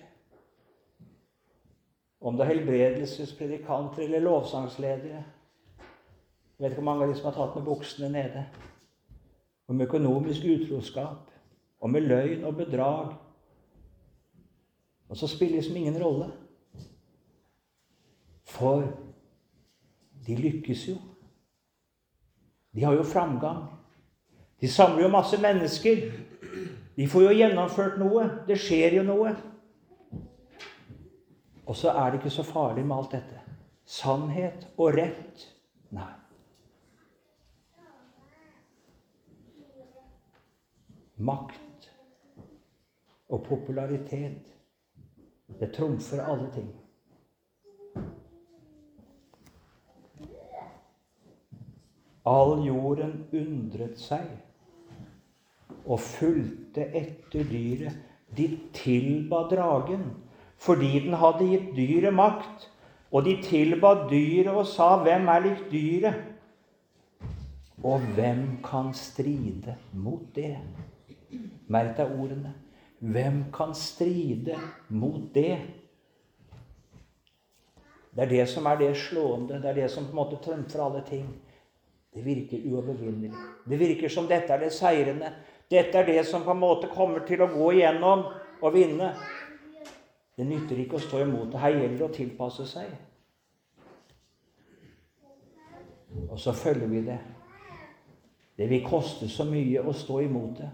Om 2.20 2.36
det 2.36 2.44
er 2.44 2.54
helbredelsespredikanter 2.54 4.02
eller 4.02 4.24
lovsangsledere. 4.24 5.24
Jeg 6.58 6.64
vet 6.64 6.72
ikke 6.72 6.82
hvor 6.82 6.90
mange 6.90 7.04
av 7.04 7.12
de 7.12 7.14
som 7.14 7.28
har 7.28 7.36
tatt 7.36 7.56
med 7.56 7.66
buksene 7.68 8.08
nede. 8.10 8.40
Om 9.70 9.80
økonomisk 9.80 10.42
utroskap, 10.44 11.30
og 11.80 11.90
med 11.90 12.00
løgn 12.00 12.44
og 12.44 12.56
bedrag. 12.56 13.12
Og 15.08 15.16
så 15.16 15.26
spiller 15.26 15.60
det 15.60 15.64
som 15.64 15.76
ingen 15.76 16.02
rolle. 16.02 16.32
For 18.44 18.82
de 20.26 20.36
lykkes 20.36 20.88
jo. 20.88 20.96
De 22.74 22.84
har 22.84 22.92
jo 22.92 23.02
framgang. 23.02 23.64
De 24.60 24.68
samler 24.68 25.02
jo 25.02 25.14
masse 25.14 25.38
mennesker. 25.40 26.10
De 26.96 27.08
får 27.08 27.22
jo 27.22 27.36
gjennomført 27.38 28.00
noe. 28.02 28.26
Det 28.48 28.58
skjer 28.58 28.98
jo 28.98 29.06
noe. 29.06 29.36
Og 31.68 31.76
så 31.76 31.94
er 31.94 32.10
det 32.10 32.18
ikke 32.18 32.34
så 32.34 32.42
farlig 32.42 32.86
med 32.86 32.96
alt 32.96 33.12
dette. 33.12 33.44
sannhet 33.88 34.66
og 34.76 34.96
rett? 34.98 35.46
Nei. 35.90 36.27
Makt 41.18 41.88
og 43.28 43.42
popularitet, 43.44 44.44
det 45.60 45.72
trumfer 45.74 46.22
alle 46.22 46.50
ting. 46.54 46.68
All 52.28 52.60
jorden 52.66 53.24
undret 53.32 53.98
seg 54.00 54.28
og 55.88 56.00
fulgte 56.04 56.84
etter 56.96 57.46
dyret. 57.48 57.96
De 58.36 58.48
tilba 58.76 59.46
dragen 59.48 60.10
fordi 60.58 60.98
den 61.06 61.14
hadde 61.16 61.46
gitt 61.48 61.70
dyret 61.76 62.14
makt. 62.14 62.68
Og 63.08 63.24
de 63.24 63.38
tilba 63.42 63.94
dyret 64.10 64.52
og 64.52 64.66
sa, 64.66 64.96
'Hvem 65.02 65.28
er 65.28 65.38
likt 65.40 65.70
dyret?' 65.72 66.24
Og 67.84 68.00
hvem 68.00 68.58
kan 68.64 68.94
stride 68.94 69.76
mot 69.92 70.22
det? 70.34 70.56
Merk 71.68 71.96
deg 71.96 72.14
ordene. 72.14 72.54
Hvem 72.98 73.44
kan 73.54 73.74
stride 73.74 74.56
mot 74.88 75.34
det? 75.34 75.58
Det 78.14 78.24
er 78.24 78.30
det 78.32 78.48
som 78.50 78.66
er 78.66 78.80
det 78.80 78.96
slående. 78.96 79.60
Det 79.62 79.70
er 79.70 79.74
det 79.74 79.90
som 79.90 80.04
på 80.04 80.10
en 80.10 80.20
måte 80.22 80.40
trumfer 80.42 80.82
alle 80.82 81.04
ting. 81.06 81.28
Det 82.14 82.24
virker 82.24 82.64
uovervinnelig. 82.66 83.32
Det 83.64 83.78
virker 83.78 84.08
som 84.08 84.26
dette 84.26 84.52
er 84.52 84.64
det 84.64 84.72
seirende. 84.72 85.32
Dette 85.70 85.98
er 85.98 86.06
det 86.06 86.26
som 86.26 86.42
på 86.42 86.50
en 86.50 86.62
måte 86.62 86.88
kommer 86.90 87.26
til 87.28 87.44
å 87.44 87.50
gå 87.52 87.72
igjennom 87.76 88.24
og 88.62 88.74
vinne. 88.74 89.12
Det 90.34 90.46
nytter 90.46 90.80
ikke 90.82 90.96
å 90.98 91.04
stå 91.04 91.22
imot 91.22 91.52
det. 91.52 91.60
Her 91.60 91.76
gjelder 91.76 92.06
å 92.08 92.14
tilpasse 92.14 92.66
seg. 92.66 92.90
Og 96.28 96.38
så 96.40 96.52
følger 96.56 96.90
vi 96.90 97.04
det. 97.06 97.18
Det 98.58 98.66
vil 98.70 98.82
koste 98.86 99.28
så 99.30 99.46
mye 99.46 99.82
å 99.86 99.94
stå 99.94 100.20
imot 100.24 100.58
det. 100.58 100.70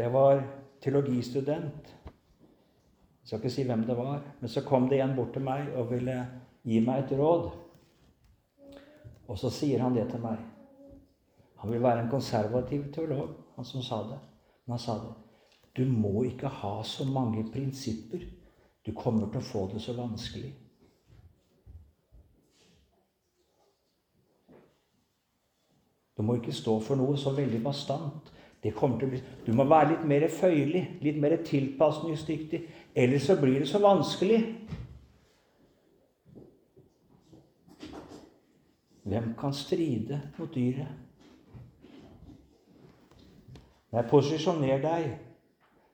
Det 0.00 0.12
var 0.12 0.42
teologistudent. 0.80 1.96
Jeg 3.20 3.26
skal 3.26 3.38
ikke 3.38 3.50
si 3.52 3.64
hvem 3.68 3.82
det 3.84 3.96
var. 3.96 4.22
Men 4.40 4.48
så 4.48 4.62
kom 4.64 4.88
det 4.88 5.02
en 5.02 5.12
bort 5.16 5.34
til 5.34 5.44
meg 5.44 5.74
og 5.76 5.90
ville 5.90 6.14
gi 6.64 6.78
meg 6.80 7.02
et 7.02 7.12
råd. 7.18 7.50
Og 9.28 9.38
så 9.38 9.50
sier 9.52 9.84
han 9.84 9.98
det 9.98 10.06
til 10.08 10.24
meg. 10.24 10.40
Han 11.60 11.72
vil 11.74 11.84
være 11.84 12.06
en 12.06 12.10
konservativ 12.10 12.88
teolog, 12.94 13.36
han 13.56 13.68
som 13.68 13.84
sa 13.84 14.00
det. 14.08 14.16
Men 14.64 14.78
han 14.78 14.82
sa 14.86 14.96
det. 15.04 15.12
Du 15.76 15.84
må 15.84 16.24
ikke 16.24 16.48
ha 16.48 16.72
så 16.82 17.04
mange 17.04 17.44
prinsipper. 17.52 18.24
Du 18.86 18.94
kommer 18.96 19.28
til 19.28 19.44
å 19.44 19.48
få 19.52 19.68
det 19.74 19.84
så 19.84 19.92
vanskelig. 20.00 20.54
Du 26.16 26.24
må 26.24 26.40
ikke 26.40 26.56
stå 26.56 26.80
for 26.80 26.96
noe 26.96 27.20
så 27.20 27.36
veldig 27.36 27.60
bastant. 27.64 28.32
Det 28.62 28.74
kommer 28.76 28.98
til 29.00 29.08
å 29.08 29.10
bli, 29.14 29.20
du 29.46 29.52
må 29.56 29.64
være 29.64 29.94
litt 29.94 30.02
mer 30.08 30.26
føyelig, 30.28 30.82
litt 31.00 31.20
mer 31.20 31.38
tilpasningsdyktig. 31.44 32.60
Ellers 32.94 33.28
så 33.30 33.38
blir 33.40 33.62
det 33.62 33.68
så 33.70 33.80
vanskelig. 33.80 34.40
Hvem 39.10 39.32
kan 39.40 39.56
stride 39.56 40.20
mot 40.36 40.52
dyret? 40.54 40.92
Nei, 43.90 44.04
posisjoner 44.06 44.82
deg 44.84 45.08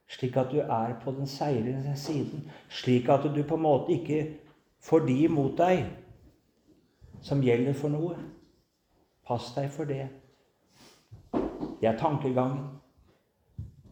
slik 0.07 0.37
at 0.37 0.51
du 0.51 0.59
er 0.61 0.93
på 1.03 1.11
den 1.11 1.27
seirende 1.27 1.95
siden. 1.97 2.51
Slik 2.69 3.09
at 3.09 3.25
du 3.35 3.43
på 3.43 3.55
en 3.55 3.61
måte 3.61 3.95
ikke 3.95 4.21
får 4.83 5.07
de 5.07 5.17
imot 5.23 5.57
deg 5.57 5.85
som 7.21 7.41
gjelder 7.43 7.73
for 7.73 7.91
noe. 7.91 8.15
Pass 9.27 9.51
deg 9.55 9.71
for 9.73 9.89
det. 9.89 10.07
Det 11.81 11.89
er 11.89 11.97
tankegangen. 11.97 12.67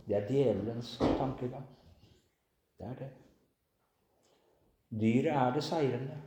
Det 0.08 0.16
er 0.18 0.28
djevelens 0.28 0.98
tankegang. 1.18 1.66
Det 2.78 2.88
er 2.88 2.96
det. 3.00 3.10
Dyret 5.02 5.34
er 5.34 5.54
det 5.54 5.64
seirende. 5.64 6.18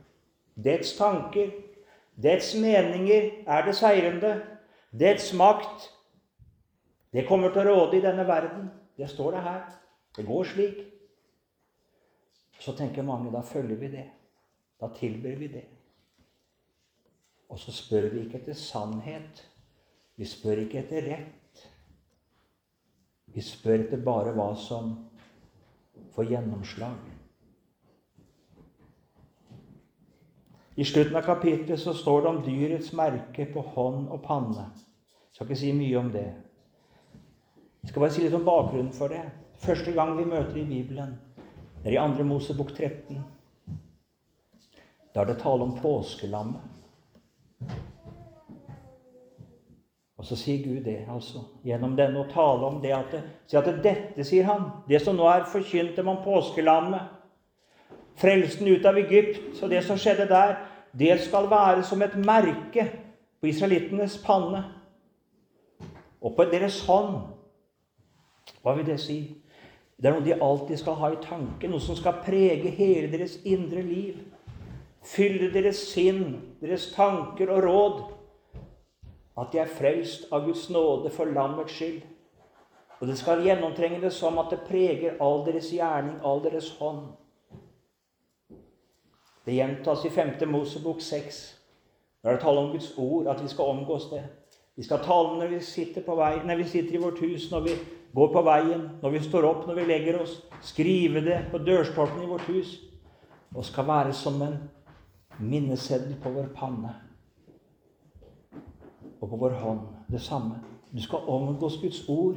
Dets 0.55 0.97
tanker 0.97 1.51
Dets 2.23 2.55
meninger 2.55 3.31
er 3.47 3.65
det 3.65 3.75
seirende. 3.75 4.41
Dets 4.91 5.33
makt 5.33 5.89
Det 7.13 7.23
kommer 7.27 7.49
til 7.49 7.65
å 7.65 7.71
råde 7.73 7.97
i 7.97 8.03
denne 8.03 8.25
verden. 8.27 8.67
Det 8.97 9.07
står 9.09 9.31
det 9.33 9.41
her. 9.41 9.61
Det 10.17 10.25
går 10.27 10.43
slik. 10.45 10.81
Så 12.59 12.75
tenker 12.77 13.07
mange 13.07 13.31
da 13.33 13.41
følger 13.41 13.79
vi 13.79 13.87
det. 13.95 14.05
Da 14.81 14.91
tilber 14.93 15.39
vi 15.39 15.47
det. 15.47 15.63
Og 17.49 17.57
så 17.59 17.73
spør 17.73 18.11
vi 18.13 18.27
ikke 18.27 18.37
etter 18.43 18.53
sannhet. 18.53 19.41
Vi 20.19 20.27
spør 20.27 20.61
ikke 20.67 20.83
etter 20.83 21.07
rett. 21.07 21.38
Vi 23.33 23.43
spør 23.45 23.85
etter 23.85 24.01
bare 24.03 24.33
hva 24.35 24.51
som 24.57 24.95
får 26.15 26.31
gjennomslag. 26.33 26.99
I 30.79 30.85
slutten 30.87 31.15
av 31.19 31.25
kapittelet 31.27 31.79
så 31.79 31.93
står 31.93 32.21
det 32.21 32.29
om 32.29 32.43
dyrets 32.45 32.93
merke 32.95 33.45
på 33.51 33.63
hånd 33.75 34.07
og 34.15 34.21
panne. 34.23 34.69
Jeg 34.71 35.35
skal 35.35 35.49
ikke 35.49 35.59
si 35.59 35.71
mye 35.75 35.97
om 35.99 36.11
det. 36.13 36.29
Jeg 37.83 37.91
skal 37.91 38.03
bare 38.03 38.13
si 38.15 38.23
litt 38.23 38.37
om 38.37 38.47
bakgrunnen 38.47 38.93
for 38.95 39.11
det. 39.11 39.25
Første 39.59 39.91
gang 39.91 40.13
vi 40.15 40.27
møter 40.29 40.55
i 40.61 40.63
Bibelen, 40.67 41.17
det 41.83 41.91
er 41.91 41.97
i 41.99 42.15
2. 42.15 42.23
Mosebok 42.27 42.71
13. 42.71 43.19
Da 45.15 45.21
er 45.21 45.27
det 45.27 45.39
tale 45.41 45.67
om 45.67 45.75
påskelammet. 45.75 46.61
Og 50.18 50.18
så 50.29 50.37
sier 50.37 50.61
Gud 50.61 50.83
det, 50.85 50.99
altså, 51.09 51.41
gjennom 51.65 51.95
denne 51.97 52.21
å 52.21 52.27
tale 52.29 52.67
om 52.67 52.77
det 52.83 52.91
at, 52.93 53.15
det, 53.49 53.57
at 53.57 53.69
dette, 53.81 54.25
sier 54.27 54.45
han, 54.45 54.67
det 54.85 55.01
som 55.01 55.17
nå 55.17 55.25
er 55.25 55.47
forkynt 55.49 55.97
dem 55.97 56.11
om 56.11 56.19
påskelammet, 56.21 57.15
frelsen 58.19 58.67
ut 58.67 58.85
av 58.85 58.99
Egypt 58.99 59.63
og 59.63 59.71
det 59.71 59.81
som 59.87 59.97
skjedde 59.97 60.27
der, 60.29 60.57
det 60.93 61.15
skal 61.23 61.49
være 61.49 61.81
som 61.87 62.01
et 62.05 62.13
merke 62.21 62.85
på 63.39 63.49
israelittenes 63.49 64.19
panne 64.21 64.61
og 66.21 66.35
på 66.35 66.45
deres 66.51 66.81
hånd. 66.85 67.21
Hva 68.61 68.75
vil 68.77 68.85
det 68.85 68.99
si? 69.01 69.21
Det 69.99 70.09
er 70.09 70.15
noe 70.15 70.25
de 70.25 70.35
alltid 70.35 70.79
skal 70.79 70.97
ha 70.99 71.09
i 71.11 71.21
tanke, 71.23 71.67
noe 71.67 71.81
som 71.83 71.97
skal 71.97 72.21
prege 72.23 72.71
hele 72.75 73.09
deres 73.11 73.39
indre 73.47 73.81
liv. 73.83 74.19
Fylle 75.09 75.49
deres 75.53 75.81
sinn, 75.89 76.37
deres 76.61 76.89
tanker 76.93 77.51
og 77.55 77.63
råd. 77.65 77.99
At 79.39 79.53
de 79.53 79.61
er 79.61 79.71
frelst 79.71 80.27
av 80.31 80.45
Guds 80.45 80.69
nåde 80.69 81.11
for 81.15 81.31
lammets 81.31 81.73
skyld. 81.73 82.01
Og 82.99 83.07
det 83.07 83.17
skal 83.17 83.45
gjennomtrenge 83.45 84.01
det 84.01 84.11
som 84.13 84.37
at 84.41 84.51
det 84.51 84.65
preger 84.67 85.21
all 85.23 85.45
deres 85.45 85.71
gjerning, 85.71 86.17
all 86.23 86.43
deres 86.43 86.73
hånd. 86.79 87.05
Det 89.45 89.55
gjentas 89.55 90.03
i 90.05 90.09
5. 90.09 90.35
Mosebok 90.51 91.01
6. 91.01 91.39
Da 92.23 92.29
er 92.29 92.35
det 92.35 92.43
tale 92.43 92.59
om 92.59 92.71
Guds 92.71 92.91
ord, 92.97 93.27
at 93.31 93.43
vi 93.43 93.47
skal 93.47 93.71
omgås 93.71 94.09
det. 94.11 94.25
Vi 94.75 94.83
skal 94.83 94.99
tale 95.03 95.39
når 95.39 95.47
vi 95.47 95.59
sitter, 95.63 96.03
vei, 96.15 96.35
når 96.45 96.55
vi 96.55 96.67
sitter 96.67 96.95
i 96.95 97.01
vårt 97.01 97.19
hus, 97.19 97.51
når 97.51 97.59
vi 97.59 97.77
går 98.15 98.33
på 98.33 98.41
veien, 98.41 98.89
når 99.01 99.09
vi 99.15 99.23
står 99.23 99.47
opp, 99.47 99.67
når 99.67 99.79
vi 99.79 99.87
legger 99.87 100.21
oss. 100.21 100.41
Skrive 100.61 101.23
det 101.23 101.45
på 101.51 101.57
dørstolpen 101.57 102.23
i 102.23 102.29
vårt 102.29 102.47
hus. 102.51 102.75
Og 103.55 103.65
skal 103.65 103.87
være 103.87 104.13
som 104.13 104.41
en 104.41 104.57
minneseddel 105.39 106.19
på 106.23 106.29
vår 106.35 106.51
panne. 106.55 106.93
Og 109.19 109.29
på 109.29 109.35
vår 109.35 109.57
hånd 109.59 109.79
det 110.11 110.21
samme. 110.21 110.59
Du 110.91 111.01
skal 111.01 111.27
omgås 111.27 111.77
Guds 111.81 112.03
ord, 112.09 112.35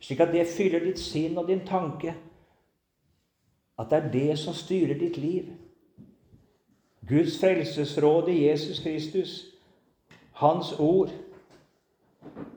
slik 0.00 0.20
at 0.20 0.32
det 0.32 0.46
fyller 0.48 0.84
ditt 0.84 1.00
sinn 1.00 1.38
og 1.38 1.48
din 1.48 1.64
tanke. 1.66 2.14
At 3.78 3.90
det 3.90 3.98
er 3.98 4.12
det 4.12 4.38
som 4.38 4.54
styrer 4.54 4.98
ditt 4.98 5.18
liv. 5.18 5.50
Guds 7.08 7.38
frelsesråd 7.40 8.28
i 8.28 8.46
Jesus 8.46 8.80
Kristus, 8.82 9.44
Hans 10.32 10.72
ord. 10.78 11.10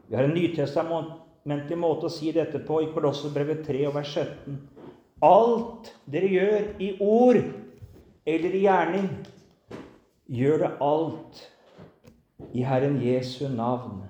Vi 0.08 0.16
har 0.16 0.24
en 0.24 0.36
nytestamentlig 0.36 1.78
måte 1.80 2.10
å 2.10 2.14
si 2.14 2.34
dette 2.36 2.60
på 2.66 2.82
i 2.84 2.90
Kolosserbrevet 2.94 3.64
3 3.66 3.86
og 3.90 3.96
vers 3.96 4.12
17. 4.14 4.60
Alt 5.26 5.92
dere 6.10 6.30
gjør 6.30 6.68
i 6.82 6.92
ord 7.00 7.40
eller 8.26 8.58
i 8.58 8.64
gjerning, 8.66 9.08
gjør 10.28 10.62
det 10.66 10.72
alt 10.82 11.42
i 12.54 12.64
Herren 12.64 13.02
Jesu 13.02 13.48
navn, 13.48 14.04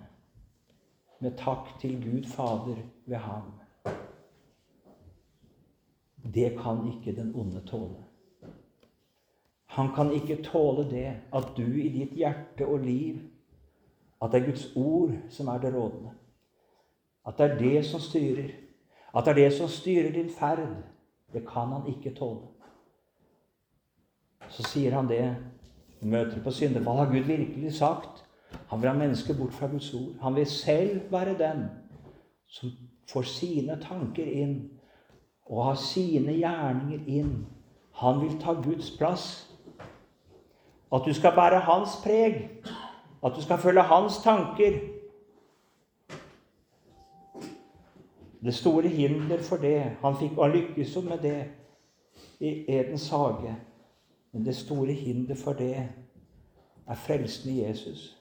med 1.20 1.38
takk 1.38 1.80
til 1.80 1.98
Gud 2.02 2.24
Fader 2.24 2.78
ved 3.06 3.18
Ham. 3.18 3.52
Det 6.34 6.52
kan 6.58 6.94
ikke 6.94 7.22
den 7.22 7.36
onde 7.36 7.62
tåle. 7.66 8.04
Han 9.66 9.94
kan 9.96 10.12
ikke 10.12 10.44
tåle 10.44 10.90
det 10.90 11.14
at 11.34 11.54
du 11.58 11.64
i 11.64 11.90
ditt 11.90 12.18
hjerte 12.18 12.68
og 12.68 12.80
liv 12.80 13.20
At 14.22 14.32
det 14.32 14.42
er 14.42 14.46
Guds 14.46 14.76
ord 14.76 15.12
som 15.30 15.48
er 15.48 15.58
det 15.58 15.74
rådende. 15.74 16.12
At 17.26 17.38
det 17.38 17.52
er 17.52 17.58
det 17.58 17.86
som 17.86 18.00
styrer. 18.00 18.50
At 19.16 19.26
det 19.26 19.32
er 19.32 19.36
det 19.36 19.54
som 19.54 19.68
styrer 19.68 20.12
din 20.12 20.30
ferd. 20.30 20.60
Det 21.34 21.42
kan 21.42 21.68
han 21.68 21.88
ikke 21.88 22.14
tåle. 22.14 22.46
Så 24.50 24.64
sier 24.64 24.94
han 24.94 25.10
det. 25.10 25.36
Møter 26.02 26.44
på 26.44 26.52
syndefall. 26.52 26.98
Har 26.98 27.06
Gud 27.06 27.26
virkelig 27.26 27.74
sagt? 27.74 28.26
Han 28.68 28.82
vil 28.82 28.90
ha 28.90 28.98
mennesker 28.98 29.38
bort 29.38 29.54
fra 29.54 29.68
Guds 29.68 29.94
ord. 29.94 30.14
Han 30.22 30.36
vil 30.36 30.46
selv 30.46 31.12
være 31.12 31.38
den 31.38 31.66
som 32.48 32.72
får 33.12 33.22
sine 33.22 33.78
tanker 33.82 34.26
inn 34.26 34.56
og 35.46 35.66
har 35.66 35.80
sine 35.80 36.36
gjerninger 36.40 37.08
inn. 37.08 37.34
Han 38.00 38.22
vil 38.22 38.38
ta 38.40 38.54
Guds 38.54 38.92
plass. 38.98 39.26
At 40.92 41.02
du 41.06 41.14
skal 41.14 41.36
bære 41.36 41.60
hans 41.60 41.96
preg. 42.04 42.50
At 43.24 43.36
du 43.36 43.42
skal 43.42 43.58
følge 43.58 43.82
hans 43.82 44.18
tanker. 44.24 44.80
Det 48.42 48.54
store 48.54 48.88
hinder 48.88 49.38
for 49.38 49.58
det 49.58 49.98
Han 50.02 50.16
fikk 50.18 50.38
og 50.38 50.50
lykkes 50.50 50.96
med 51.04 51.18
det 51.22 51.52
i 52.40 52.66
Edens 52.68 53.10
hage. 53.10 53.56
Men 54.32 54.46
det 54.46 54.56
store 54.56 54.94
hinder 54.94 55.36
for 55.36 55.54
det 55.54 55.90
er 56.88 56.96
frelsen 56.96 57.52
i 57.52 57.64
Jesus. 57.64 58.21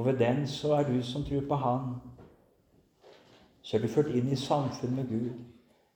For 0.00 0.04
ved 0.04 0.18
den 0.18 0.46
så 0.46 0.72
er 0.72 0.82
du 0.82 1.02
som 1.02 1.24
tror 1.24 1.42
på 1.48 1.54
Han, 1.54 1.80
så 3.62 3.76
er 3.76 3.80
du 3.80 3.88
ført 3.88 4.06
inn 4.06 4.30
i 4.32 4.36
samfunn 4.36 4.94
med 4.96 5.08
Gud. 5.08 5.34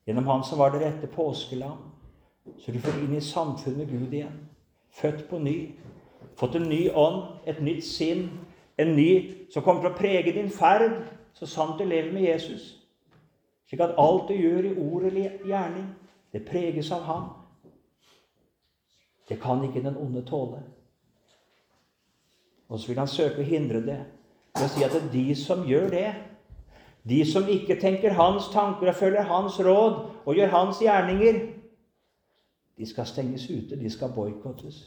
Gjennom 0.06 0.26
Han 0.26 0.44
som 0.44 0.58
var 0.58 0.74
det 0.74 0.80
rette 0.82 1.06
påskeland, 1.06 1.78
så 2.58 2.68
er 2.68 2.76
du 2.76 2.80
ført 2.84 3.00
inn 3.00 3.14
i 3.16 3.20
samfunn 3.20 3.78
med 3.78 3.88
Gud 3.88 4.12
igjen. 4.12 4.34
Født 4.92 5.24
på 5.30 5.38
ny. 5.38 5.72
Fått 6.36 6.60
en 6.60 6.68
ny 6.68 6.90
ånd, 6.92 7.22
et 7.46 7.62
nytt 7.64 7.84
sinn, 7.84 8.28
en 8.78 8.92
ny 8.92 9.08
som 9.50 9.64
kommer 9.64 9.80
til 9.80 9.94
å 9.94 9.96
prege 9.96 10.36
din 10.36 10.52
ferd, 10.52 11.00
så 11.32 11.48
sant 11.48 11.80
du 11.80 11.88
lever 11.88 12.12
med 12.12 12.28
Jesus. 12.28 12.74
Slik 13.64 13.80
at 13.80 13.96
alt 13.96 14.28
du 14.28 14.36
gjør 14.36 14.68
i 14.68 14.76
ord 14.84 15.08
eller 15.08 15.40
gjerning, 15.48 15.88
det 16.32 16.44
preges 16.44 16.92
av 16.92 17.08
ham. 17.08 17.28
Det 19.28 19.40
kan 19.40 19.64
ikke 19.64 19.88
den 19.88 19.96
onde 19.96 20.28
tåle. 20.28 20.60
Og 22.68 22.80
så 22.80 22.88
vil 22.88 22.98
han 22.98 23.10
søke 23.10 23.42
å 23.42 23.48
hindre 23.48 23.80
det 23.84 23.98
ved 24.54 24.64
å 24.64 24.70
si 24.70 24.84
at 24.86 24.94
det 24.94 25.02
er 25.02 25.12
de 25.12 25.34
som 25.36 25.64
gjør 25.66 25.90
det, 25.92 26.08
de 27.04 27.20
som 27.28 27.48
ikke 27.50 27.76
tenker 27.80 28.16
hans 28.16 28.46
tanker 28.52 28.88
og 28.88 28.96
følger 28.96 29.26
hans 29.28 29.58
råd 29.60 29.98
og 30.24 30.38
gjør 30.38 30.54
hans 30.54 30.80
gjerninger, 30.80 31.40
de 32.78 32.86
skal 32.86 33.06
stenges 33.06 33.44
ute, 33.50 33.76
de 33.76 33.90
skal 33.90 34.14
boikottes. 34.14 34.78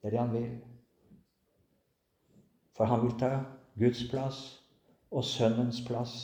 Det 0.00 0.08
er 0.08 0.14
det 0.14 0.20
han 0.20 0.32
vil. 0.32 0.52
For 2.76 2.88
han 2.88 3.02
vil 3.02 3.18
ta 3.18 3.32
Guds 3.78 4.04
plass 4.10 4.38
og 5.10 5.24
Sønnens 5.24 5.82
plass. 5.86 6.14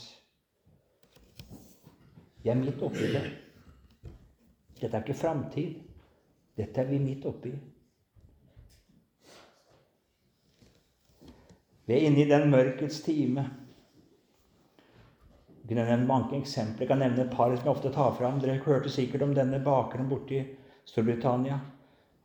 Jeg 2.45 2.55
er 2.55 2.63
midt 2.63 2.83
oppi 2.83 3.11
det. 3.13 3.25
Dette 4.81 4.97
er 4.97 5.03
ikke 5.03 5.19
framtid. 5.19 5.75
Dette 6.57 6.81
er 6.81 6.89
vi 6.89 6.99
midt 7.03 7.27
oppi. 7.27 7.53
Vi 11.89 11.95
er 11.97 12.05
inne 12.05 12.21
i 12.21 12.29
den 12.29 12.51
mørkets 12.53 13.01
time. 13.01 13.47
Jeg 15.63 15.77
kan 15.77 15.87
nevne 15.87 16.07
mange 16.07 16.37
eksempler. 16.37 16.85
Jeg 16.85 16.89
kan 16.89 16.99
nevne 17.01 17.23
et 17.25 17.31
par 17.33 17.55
som 17.55 17.65
jeg 17.65 17.73
ofte 17.73 17.93
tar 17.93 18.11
fram. 18.17 18.41
Dere 18.41 18.59
hørte 18.65 18.91
sikkert 18.93 19.23
om 19.25 19.33
denne 19.35 19.61
bakeren 19.65 20.09
borte 20.09 20.35
i 20.37 20.43
Storbritannia. 20.85 21.57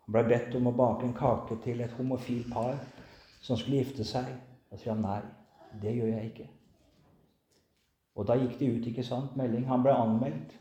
Han 0.03 0.15
ble 0.15 0.23
bedt 0.27 0.57
om 0.59 0.67
å 0.67 0.73
bake 0.75 1.07
en 1.07 1.15
kake 1.15 1.55
til 1.63 1.79
et 1.79 1.95
homofilt 1.95 2.49
par 2.51 2.75
som 3.39 3.55
skulle 3.55 3.79
gifte 3.79 4.03
seg. 4.03 4.27
Da 4.67 4.79
sier 4.81 4.97
han 4.97 5.05
nei, 5.05 5.21
det 5.79 5.93
gjør 5.95 6.11
jeg 6.11 6.31
ikke. 6.31 6.47
Og 8.19 8.27
da 8.27 8.35
gikk 8.41 8.57
det 8.59 8.67
ut, 8.73 8.89
ikke 8.91 9.05
sant, 9.07 9.37
melding. 9.39 9.63
Han 9.71 9.85
ble 9.85 9.93
anmeldt 9.95 10.57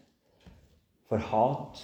for 1.11 1.27
hat. 1.33 1.83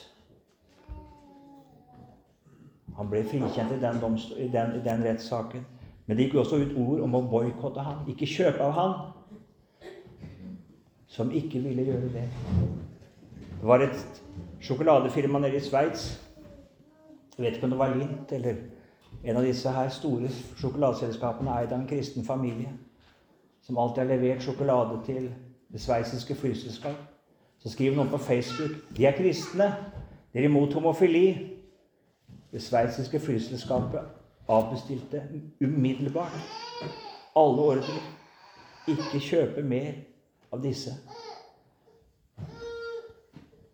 Han 2.95 3.11
ble 3.11 3.25
frikjent 3.27 3.75
i 3.75 3.81
den, 3.83 3.99
i 4.39 4.49
den, 4.55 4.79
i 4.79 4.85
den 4.87 5.05
rettssaken. 5.09 5.67
Men 6.09 6.17
det 6.17 6.25
gikk 6.25 6.39
også 6.41 6.57
ut 6.57 6.77
ord 6.81 7.01
om 7.05 7.15
å 7.19 7.27
boikotte 7.29 7.83
han, 7.85 8.07
ikke 8.09 8.27
kjøpe 8.27 8.65
av 8.65 8.71
han, 8.73 8.93
som 11.13 11.29
ikke 11.37 11.61
ville 11.61 11.85
gjøre 11.85 12.09
det. 12.15 12.23
Det 13.59 13.69
var 13.69 13.85
et 13.85 14.23
sjokoladefirma 14.65 15.43
nede 15.45 15.61
i 15.61 15.61
Sveits. 15.61 16.07
Jeg 17.37 17.45
vet 17.45 17.59
ikke 17.59 17.69
om 17.69 17.75
det 17.75 17.81
var 17.83 17.93
Lint 17.95 18.33
eller 18.33 18.57
en 19.25 19.37
av 19.37 19.45
disse 19.45 19.71
her 19.71 19.93
store 19.93 20.33
sjokoladeselskapene 20.33 21.61
eid 21.61 21.75
av 21.75 21.83
en 21.83 21.89
kristen 21.91 22.25
familie, 22.25 22.73
som 23.61 23.79
alltid 23.79 24.07
har 24.07 24.13
levert 24.15 24.43
sjokolade 24.43 25.03
til 25.05 25.29
det 25.73 25.81
sveitsiske 25.85 26.35
flyselskap. 26.35 26.97
Så 27.61 27.69
skriver 27.75 27.99
noen 27.99 28.09
på 28.09 28.23
Facebook 28.23 28.81
de 28.97 29.05
er 29.05 29.17
kristne, 29.19 29.75
de 30.33 30.41
er 30.41 30.49
imot 30.49 30.73
homofili. 30.73 31.27
Det 32.53 32.63
sveitsiske 32.65 33.21
flyselskapet 33.21 34.18
avbestilte 34.49 35.23
umiddelbart 35.61 36.39
alle 37.37 37.63
ordrer. 37.63 38.05
Ikke 38.89 39.21
kjøpe 39.21 39.63
mer 39.63 39.93
av 40.53 40.63
disse. 40.65 40.95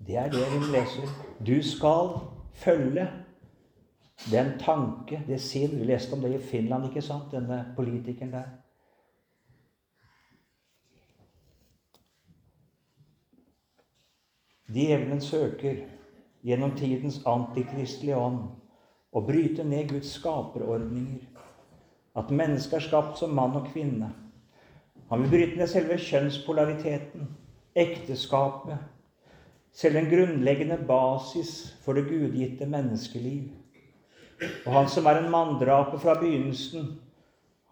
Det 0.06 0.16
er 0.20 0.30
det 0.32 0.44
hun 0.50 0.66
leser. 0.72 1.12
Du 1.46 1.62
skal 1.62 2.16
følge 2.52 3.06
den 4.30 4.58
tanke, 4.58 5.22
det 5.26 5.40
sinn 5.40 5.78
Vi 5.78 5.84
leste 5.84 6.12
om 6.14 6.20
det 6.20 6.34
i 6.34 6.42
Finland, 6.42 6.88
ikke 6.88 7.02
sant? 7.02 7.32
Denne 7.32 7.74
politikeren 7.76 8.32
der. 8.32 8.50
Djevelen 14.74 15.20
søker 15.20 15.84
gjennom 16.42 16.76
tidens 16.76 17.20
antikristelige 17.26 18.16
ånd 18.16 18.63
å 19.14 19.22
bryte 19.22 19.64
ned 19.66 19.92
Guds 19.92 20.16
skaperordninger. 20.18 21.22
At 22.18 22.30
mennesket 22.34 22.78
er 22.78 22.86
skapt 22.88 23.18
som 23.18 23.34
mann 23.34 23.56
og 23.58 23.70
kvinne. 23.72 24.10
Han 25.10 25.22
vil 25.22 25.32
bryte 25.32 25.60
ned 25.60 25.70
selve 25.70 25.98
kjønnspolariteten, 26.00 27.28
ekteskapet, 27.78 28.78
selv 29.74 29.98
en 29.98 30.10
grunnleggende 30.10 30.78
basis 30.88 31.74
for 31.82 31.98
det 31.98 32.06
gudgitte 32.08 32.66
menneskeliv. 32.70 33.50
Og 34.66 34.70
han 34.74 34.88
som 34.90 35.06
er 35.06 35.20
en 35.20 35.30
manndraper 35.30 36.00
fra 36.02 36.14
begynnelsen, 36.18 36.94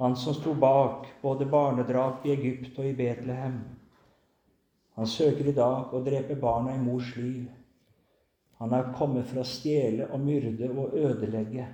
han 0.03 0.17
som 0.19 0.35
sto 0.35 0.55
bak 0.59 1.07
både 1.23 1.47
barnedrap 1.47 2.27
i 2.27 2.35
Egypt 2.35 2.79
og 2.79 2.89
i 2.91 2.95
Betlehem. 2.99 3.61
Han 4.99 5.07
søker 5.07 5.49
i 5.49 5.57
dag 5.57 5.95
å 5.95 6.03
drepe 6.05 6.37
barna 6.39 6.75
i 6.75 6.83
mors 6.83 7.15
liv. 7.17 7.47
Han 8.63 8.71
er 8.77 8.93
kommet 8.95 9.27
for 9.27 9.43
å 9.43 9.47
stjele 9.49 10.07
og 10.15 10.21
myrde 10.23 10.69
og 10.71 10.93
ødelegge. 10.95 11.65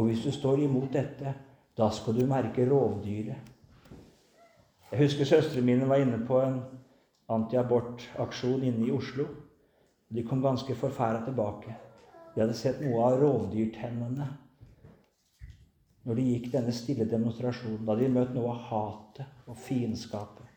Og 0.00 0.06
hvis 0.06 0.22
du 0.24 0.30
står 0.32 0.62
imot 0.64 0.94
dette, 0.96 1.34
da 1.76 1.90
skal 1.92 2.16
du 2.16 2.22
merke 2.28 2.64
rovdyret. 2.64 3.50
Jeg 4.90 5.02
husker 5.02 5.28
søstrene 5.28 5.66
mine 5.66 5.88
var 5.90 6.00
inne 6.00 6.22
på 6.24 6.40
en 6.40 6.56
antiabortaksjon 7.36 8.64
inne 8.64 8.88
i 8.88 8.94
Oslo. 8.96 9.28
De 10.08 10.24
kom 10.24 10.40
ganske 10.42 10.74
forferda 10.74 11.20
tilbake. 11.28 11.76
De 12.32 12.40
hadde 12.40 12.56
sett 12.56 12.80
noe 12.80 13.04
av 13.04 13.20
rovdyrtennene 13.20 14.30
når 16.08 16.16
de 16.16 16.28
gikk 16.30 16.48
denne 16.54 16.72
stille 16.72 17.04
demonstrasjonen. 17.04 17.84
Da 17.84 17.92
hadde 17.92 18.08
de 18.08 18.14
møtt 18.16 18.32
noe 18.34 18.54
av 18.54 18.64
hatet 18.70 19.44
og 19.44 19.60
fiendskapet. 19.68 20.48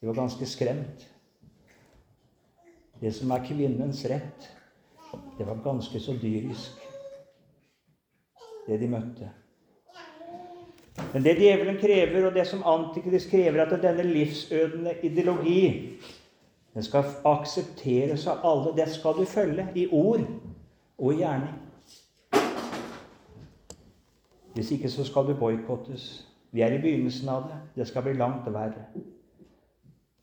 De 0.00 0.08
var 0.08 0.24
ganske 0.24 0.48
skremt. 0.48 1.04
Det 3.04 3.12
som 3.12 3.30
er 3.36 3.42
kvinnens 3.44 3.98
rett, 4.08 4.46
det 5.38 5.44
var 5.44 5.58
ganske 5.64 6.00
så 6.00 6.14
dyrisk, 6.16 6.78
det 8.64 8.78
de 8.80 8.88
møtte. 8.88 9.28
Men 11.12 11.24
det 11.26 11.34
djevelen 11.36 11.76
krever, 11.82 12.24
og 12.26 12.32
det 12.32 12.46
som 12.48 12.62
Antikrist 12.64 13.28
krever, 13.30 13.60
at 13.60 13.82
denne 13.82 14.06
livsødende 14.08 14.94
ideologi 15.02 15.98
den 16.74 16.82
skal 16.82 17.12
aksepteres 17.28 18.24
av 18.26 18.40
alle. 18.40 18.72
Det 18.76 18.88
skal 18.94 19.20
du 19.20 19.24
følge 19.28 19.66
i 19.74 19.84
ord 19.92 20.24
og 20.98 21.12
i 21.12 21.16
gjerning. 21.20 21.60
Hvis 24.54 24.70
ikke 24.70 24.90
så 24.90 25.04
skal 25.04 25.28
du 25.28 25.36
boikottes. 25.36 26.24
Vi 26.52 26.64
er 26.64 26.72
i 26.72 26.80
begynnelsen 26.80 27.28
av 27.28 27.50
det. 27.50 27.60
Det 27.76 27.88
skal 27.88 28.02
bli 28.02 28.16
langt 28.16 28.48
verre. 28.48 28.88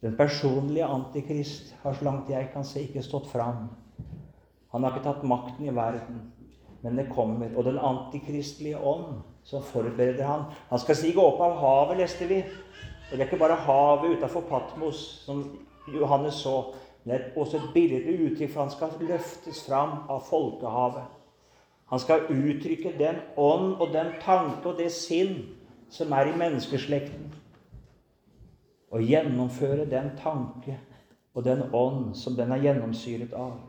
Den 0.02 0.18
personlige 0.18 0.86
antikrist 0.86 1.76
har 1.84 1.94
så 1.94 2.06
langt 2.06 2.30
jeg 2.30 2.50
kan 2.54 2.64
se, 2.66 2.82
ikke 2.82 3.04
stått 3.06 3.28
fram. 3.30 3.68
Han 4.74 4.84
har 4.84 4.96
ikke 4.96 5.04
tatt 5.06 5.26
makten 5.30 5.68
i 5.68 5.74
verden, 5.76 6.24
men 6.82 6.98
det 6.98 7.12
kommer. 7.14 7.52
Og 7.54 7.68
den 7.68 7.78
antikristelige 7.78 8.80
ånd 8.80 9.20
som 9.46 9.62
forbereder 9.62 10.26
han. 10.26 10.48
Han 10.70 10.82
skal 10.82 10.98
stige 10.98 11.22
opp 11.22 11.42
av 11.46 11.54
havet, 11.62 12.00
leste 12.02 12.26
vi. 12.30 12.40
Og 12.42 13.14
det 13.14 13.20
er 13.20 13.28
ikke 13.28 13.44
bare 13.44 13.60
havet 13.68 14.18
utafor 14.18 14.48
Patmos, 14.50 15.02
som 15.26 15.44
Johannes 15.94 16.42
så. 16.42 16.74
Det 17.04 17.14
er 17.14 17.38
også 17.38 17.60
et 17.60 17.70
bilde 17.74 18.02
uttrykk 18.14 18.54
for 18.54 18.64
han 18.64 18.74
skal 18.74 18.98
løftes 19.06 19.62
fram 19.68 20.00
av 20.10 20.26
folkehavet. 20.30 21.06
Han 21.94 22.02
skal 22.02 22.26
uttrykke 22.30 22.96
den 22.98 23.22
ånd 23.38 23.76
og 23.82 23.94
den 23.94 24.14
tanke 24.22 24.70
og 24.70 24.82
det 24.82 24.90
sinn 24.96 25.36
som 25.92 26.14
er 26.16 26.32
i 26.32 26.38
menneskeslekten 26.38 27.30
og 28.92 29.04
gjennomføre 29.08 29.86
den 29.90 30.12
tanke 30.20 30.78
og 31.34 31.46
den 31.46 31.64
ånd 31.74 32.16
som 32.18 32.36
den 32.36 32.52
er 32.52 32.64
gjennomsyret 32.66 33.34
av. 33.34 33.60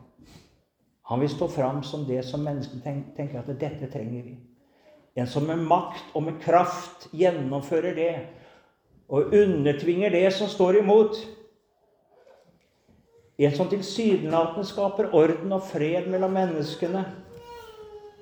Han 1.07 1.19
vil 1.19 1.31
stå 1.31 1.47
fram 1.51 1.83
som 1.83 2.05
det 2.07 2.21
som 2.27 2.43
menneskene 2.43 3.13
tenker 3.15 3.39
at 3.39 3.51
dette 3.59 3.89
trenger 3.91 4.23
vi. 4.23 4.35
En 5.15 5.27
som 5.27 5.45
med 5.47 5.61
makt 5.69 6.15
og 6.15 6.23
med 6.25 6.39
kraft 6.41 7.07
gjennomfører 7.13 7.95
det 7.95 8.13
og 9.13 9.33
undertvinger 9.35 10.09
det 10.09 10.25
som 10.33 10.49
står 10.49 10.79
imot. 10.79 11.19
En 13.37 13.51
som 13.55 13.69
tilsynelatende 13.69 14.65
skaper 14.65 15.11
orden 15.15 15.53
og 15.53 15.63
fred 15.67 16.07
mellom 16.09 16.33
menneskene. 16.33 17.03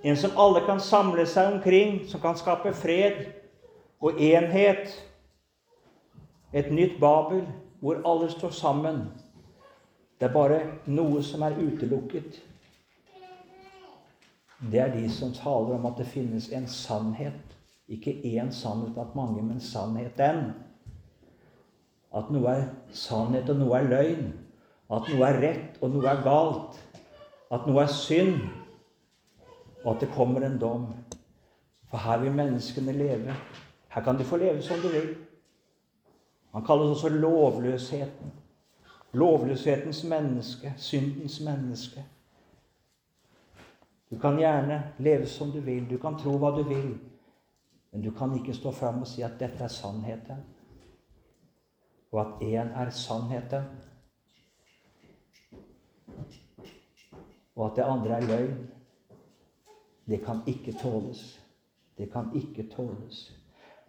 En 0.03 0.17
som 0.17 0.33
alle 0.39 0.63
kan 0.65 0.81
samle 0.81 1.27
seg 1.29 1.53
omkring, 1.53 2.01
som 2.09 2.21
kan 2.21 2.35
skape 2.35 2.73
fred 2.73 3.21
og 4.01 4.19
enhet. 4.19 4.89
Et 6.53 6.71
nytt 6.71 6.99
Babel 6.99 7.45
hvor 7.79 8.01
alle 8.05 8.29
står 8.31 8.49
sammen. 8.49 9.03
Det 10.19 10.29
er 10.29 10.33
bare 10.33 10.61
noe 10.85 11.23
som 11.25 11.41
er 11.41 11.57
utelukket 11.57 12.41
det 14.69 14.79
er 14.79 14.91
de 14.93 15.09
som 15.09 15.33
taler 15.33 15.75
om 15.75 15.85
at 15.89 15.97
det 15.97 16.05
finnes 16.05 16.51
en 16.53 16.67
sannhet. 16.67 17.57
Ikke 17.89 18.13
én 18.13 18.51
sannhet 18.51 18.93
blant 18.93 19.15
mange, 19.15 19.41
men 19.43 19.59
sannheten. 19.59 20.51
At 22.13 22.29
noe 22.31 22.53
er 22.53 22.67
sannhet, 22.93 23.49
og 23.49 23.57
noe 23.57 23.79
er 23.79 23.89
løgn. 23.89 24.29
At 24.91 25.09
noe 25.09 25.27
er 25.27 25.41
rett, 25.41 25.81
og 25.81 25.95
noe 25.95 26.07
er 26.07 26.21
galt. 26.23 26.77
At 27.51 27.65
noe 27.67 27.81
er 27.81 27.91
synd, 27.91 28.37
og 29.83 29.95
at 29.95 30.05
det 30.05 30.11
kommer 30.13 30.45
en 30.45 30.59
dom. 30.61 30.85
For 31.89 31.97
her 31.97 32.21
vil 32.21 32.35
menneskene 32.35 32.93
leve. 32.95 33.35
Her 33.89 34.03
kan 34.05 34.17
de 34.17 34.23
få 34.23 34.37
leve 34.37 34.61
som 34.61 34.79
de 34.83 34.93
vil. 34.93 35.09
Han 36.51 36.65
kalles 36.65 36.89
også 36.89 37.09
lovløsheten. 37.09 38.31
Lovløshetens 39.13 40.03
menneske, 40.03 40.73
syndens 40.77 41.41
menneske. 41.41 42.05
Du 44.11 44.19
kan 44.19 44.37
gjerne 44.37 44.93
leve 44.99 45.27
som 45.27 45.51
du 45.51 45.59
vil, 45.59 45.89
du 45.89 45.97
kan 45.97 46.17
tro 46.19 46.37
hva 46.37 46.51
du 46.55 46.63
vil, 46.63 46.97
men 47.91 48.01
du 48.03 48.11
kan 48.11 48.35
ikke 48.35 48.53
stå 48.53 48.71
fram 48.71 49.01
og 49.01 49.07
si 49.07 49.21
at 49.21 49.39
dette 49.39 49.63
er 49.63 49.71
sannheten, 49.71 50.43
og 52.11 52.19
at 52.21 52.43
én 52.43 52.73
er 52.83 52.89
sannheten, 52.89 53.63
og 57.55 57.65
at 57.65 57.75
det 57.75 57.83
andre 57.83 58.17
er 58.17 58.27
løgn. 58.27 58.67
Det 60.05 60.25
kan 60.25 60.39
ikke 60.47 60.71
tåles. 60.81 61.39
Det 61.97 62.11
kan 62.11 62.31
ikke 62.35 62.69
tåles. 62.75 63.40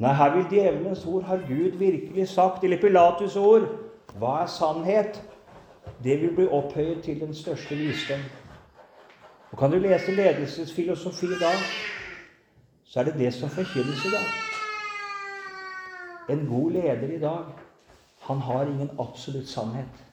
Nei, 0.02 0.12
her 0.18 0.32
vil 0.34 0.46
djevelens 0.50 1.04
ord 1.06 1.22
har 1.22 1.44
Gud 1.46 1.76
virkelig 1.78 2.28
sagt, 2.28 2.64
eller 2.64 2.76
Pilatus' 2.82 3.38
ord. 3.38 3.68
Hva 4.18 4.40
er 4.42 4.48
sannhet? 4.50 5.20
Det 6.02 6.16
vil 6.20 6.32
bli 6.34 6.46
opphøyet 6.50 7.04
til 7.04 7.20
den 7.20 7.34
største 7.34 7.76
visdom. 7.78 8.24
Og 9.52 9.58
Kan 9.58 9.70
du 9.70 9.78
lese 9.78 10.10
ledelsesfilosofi 10.16 11.26
da, 11.26 11.52
så 12.84 13.00
er 13.00 13.04
det 13.04 13.18
det 13.18 13.34
som 13.34 13.48
forkynnes 13.48 14.04
i 14.04 14.10
dag. 14.10 14.26
En 16.34 16.46
god 16.46 16.70
leder 16.70 17.16
i 17.16 17.20
dag, 17.20 17.44
han 18.20 18.38
har 18.38 18.62
ingen 18.62 18.90
absolutt 18.98 19.48
sannhet. 19.48 20.04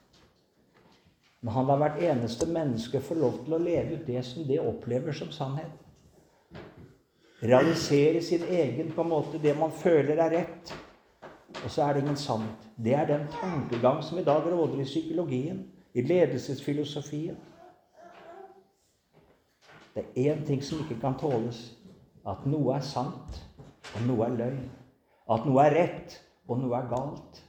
Men 1.41 1.53
han 1.53 1.65
lar 1.65 1.77
hvert 1.77 2.01
eneste 2.03 2.45
menneske 2.45 3.01
få 3.01 3.13
lov 3.13 3.41
til 3.45 3.53
å 3.57 3.63
leve 3.63 3.97
ut 3.97 4.07
det 4.07 4.25
som 4.25 4.43
det 4.43 4.61
opplever 4.61 5.11
som 5.11 5.31
sannhet. 5.31 5.88
Realisere 7.41 8.21
sin 8.21 8.43
egen 8.43 8.91
på 8.91 9.01
en 9.01 9.09
måte, 9.09 9.39
det 9.39 9.55
man 9.57 9.71
føler 9.71 10.19
er 10.19 10.33
rett. 10.33 10.73
Og 11.63 11.71
så 11.71 11.83
er 11.83 11.93
det 11.93 12.01
ingen 12.03 12.17
sant. 12.19 12.67
Det 12.75 12.93
er 12.93 13.07
den 13.07 13.27
tankegang 13.31 14.03
som 14.03 14.19
i 14.19 14.23
dag 14.23 14.43
råder 14.45 14.81
i 14.81 14.87
psykologien, 14.87 15.63
i 15.93 16.01
ledelsesfilosofien. 16.01 17.37
Det 19.95 20.03
er 20.15 20.33
én 20.33 20.45
ting 20.45 20.63
som 20.63 20.79
ikke 20.79 20.99
kan 21.01 21.17
tåles. 21.19 21.75
At 22.27 22.45
noe 22.45 22.75
er 22.75 22.83
sant, 22.85 23.39
og 23.95 24.01
noe 24.07 24.27
er 24.27 24.35
løgn. 24.35 24.67
At 25.31 25.47
noe 25.47 25.63
er 25.63 25.75
rett, 25.75 26.19
og 26.47 26.59
noe 26.59 26.75
er 26.77 26.91
galt. 26.91 27.43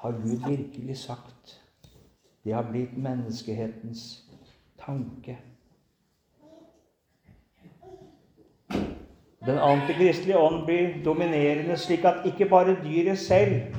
Har 0.00 0.16
Gud 0.16 0.48
virkelig 0.48 0.96
sagt? 0.96 1.60
Det 2.44 2.54
har 2.56 2.64
blitt 2.70 2.96
menneskehetens 2.96 4.24
tanke. 4.80 5.36
Den 9.46 9.58
antikristelige 9.58 10.38
ånd 10.38 10.64
blir 10.66 10.98
dominerende, 11.04 11.76
slik 11.76 12.04
at 12.04 12.26
ikke 12.28 12.48
bare 12.48 12.76
dyret 12.84 13.18
selv, 13.18 13.76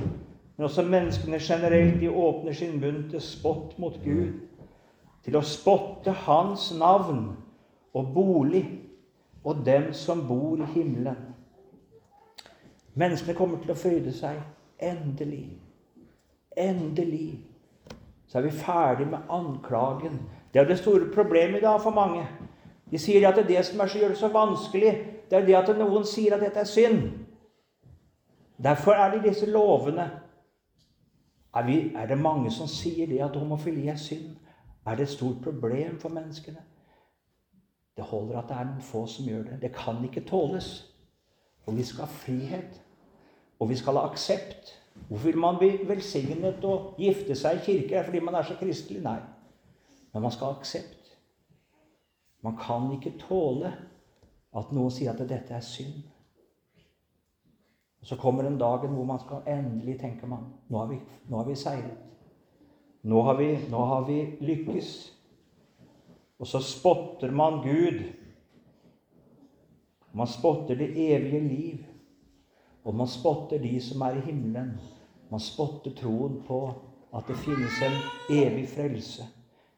men 0.57 0.65
også 0.65 0.81
menneskene 0.81 1.37
generelt, 1.39 1.99
de 2.01 2.09
åpner 2.09 2.53
sin 2.53 2.79
munn 2.81 3.03
til 3.11 3.21
spott 3.21 3.77
mot 3.79 3.99
Gud 4.03 4.39
til 5.25 5.37
å 5.37 5.43
spotte 5.45 6.13
Hans 6.25 6.71
navn 6.77 7.27
og 7.93 8.13
bolig 8.13 8.63
og 9.43 9.61
dem 9.65 9.91
som 9.93 10.23
bor 10.27 10.57
i 10.61 10.69
himmelen. 10.73 11.17
Menneskene 12.93 13.37
kommer 13.37 13.61
til 13.61 13.71
å 13.71 13.77
fryde 13.77 14.11
seg. 14.13 14.41
Endelig. 14.81 15.45
Endelig. 16.57 17.39
Så 18.27 18.39
er 18.39 18.47
vi 18.47 18.55
ferdig 18.55 19.07
med 19.07 19.29
anklagen. 19.29 20.19
Det 20.53 20.59
er 20.61 20.67
det 20.67 20.79
store 20.81 21.07
problemet 21.13 21.61
i 21.61 21.65
dag 21.65 21.79
for 21.83 21.95
mange. 21.95 22.25
De 22.91 22.99
sier 22.99 23.23
at 23.27 23.37
det, 23.37 23.45
er 23.45 23.61
det 23.61 23.65
som 23.69 23.85
gjør 23.87 24.11
det 24.11 24.19
så 24.19 24.27
vanskelig, 24.33 24.95
det 25.31 25.37
er 25.39 25.45
det 25.47 25.55
at 25.55 25.77
noen 25.79 26.03
sier 26.05 26.35
at 26.35 26.43
dette 26.43 26.59
er 26.59 26.67
synd. 26.67 27.05
Derfor 28.63 28.91
er 28.99 29.13
det 29.13 29.23
disse 29.23 29.47
lovene. 29.47 30.09
Er, 31.55 31.63
vi, 31.65 31.77
er 31.95 32.07
det 32.07 32.17
mange 32.19 32.51
som 32.51 32.67
sier 32.67 33.07
det 33.07 33.21
at 33.23 33.35
homofili 33.39 33.87
er 33.87 33.95
synd? 33.95 34.35
Er 34.85 34.95
det 34.95 35.07
et 35.07 35.15
stort 35.15 35.39
problem 35.43 35.99
for 35.99 36.09
menneskene? 36.09 36.59
Det 37.97 38.03
holder 38.03 38.39
at 38.39 38.49
det 38.49 38.57
er 38.57 38.67
noen 38.69 38.83
få 38.83 39.05
som 39.07 39.25
gjør 39.25 39.43
det. 39.43 39.61
Det 39.61 39.71
kan 39.75 40.03
ikke 40.03 40.25
tåles. 40.27 40.69
Og 41.65 41.77
vi 41.77 41.83
skal 41.83 42.05
ha 42.05 42.11
frihet. 42.11 42.81
Og 43.59 43.69
vi 43.69 43.75
skal 43.75 43.99
ha 43.99 44.07
aksept. 44.09 44.77
Hvorfor 45.07 45.25
vil 45.25 45.37
man 45.37 45.59
bli 45.59 45.71
velsignet 45.87 46.63
og 46.67 46.95
gifte 46.99 47.35
seg 47.35 47.59
i 47.59 47.65
kirke? 47.65 48.03
Fordi 48.03 48.19
man 48.19 48.35
er 48.35 48.47
så 48.47 48.55
kristelig? 48.59 49.01
Nei. 49.03 49.19
Men 50.13 50.21
man 50.21 50.31
skal 50.31 50.51
ha 50.51 50.59
aksept. 50.59 51.15
Man 52.43 52.57
kan 52.57 52.91
ikke 52.95 53.19
tåle 53.19 53.73
at 54.57 54.71
noen 54.75 54.91
sier 54.91 55.13
at 55.13 55.21
dette 55.29 55.53
er 55.55 55.63
synd. 55.63 56.01
Og 58.01 58.07
Så 58.07 58.15
kommer 58.15 58.43
den 58.43 58.57
dagen 58.57 58.95
hvor 58.95 59.05
man 59.05 59.19
skal 59.19 59.45
endelig 59.47 59.99
tenke 59.99 60.27
man, 60.27 60.47
nå 60.69 60.77
har 60.77 60.87
vi, 60.89 60.97
nå 61.29 61.37
har 61.37 61.45
vi 61.45 61.55
seiret. 61.55 61.97
Nå 63.03 63.21
har 63.21 63.37
vi, 63.37 63.57
nå 63.69 63.85
har 63.85 64.05
vi 64.05 64.17
lykkes. 64.41 64.89
Og 66.39 66.47
så 66.47 66.59
spotter 66.59 67.31
man 67.31 67.61
Gud. 67.63 68.01
Man 70.13 70.27
spotter 70.27 70.75
det 70.75 70.89
evige 70.97 71.39
liv. 71.47 71.85
Og 72.83 72.95
man 72.95 73.07
spotter 73.07 73.61
de 73.61 73.81
som 73.81 74.01
er 74.01 74.17
i 74.17 74.25
himmelen. 74.25 74.73
Man 75.31 75.39
spotter 75.39 75.93
troen 75.95 76.41
på 76.47 76.73
at 77.13 77.27
det 77.27 77.37
finnes 77.37 77.81
en 77.85 77.97
evig 78.29 78.67
frelse. 78.69 79.25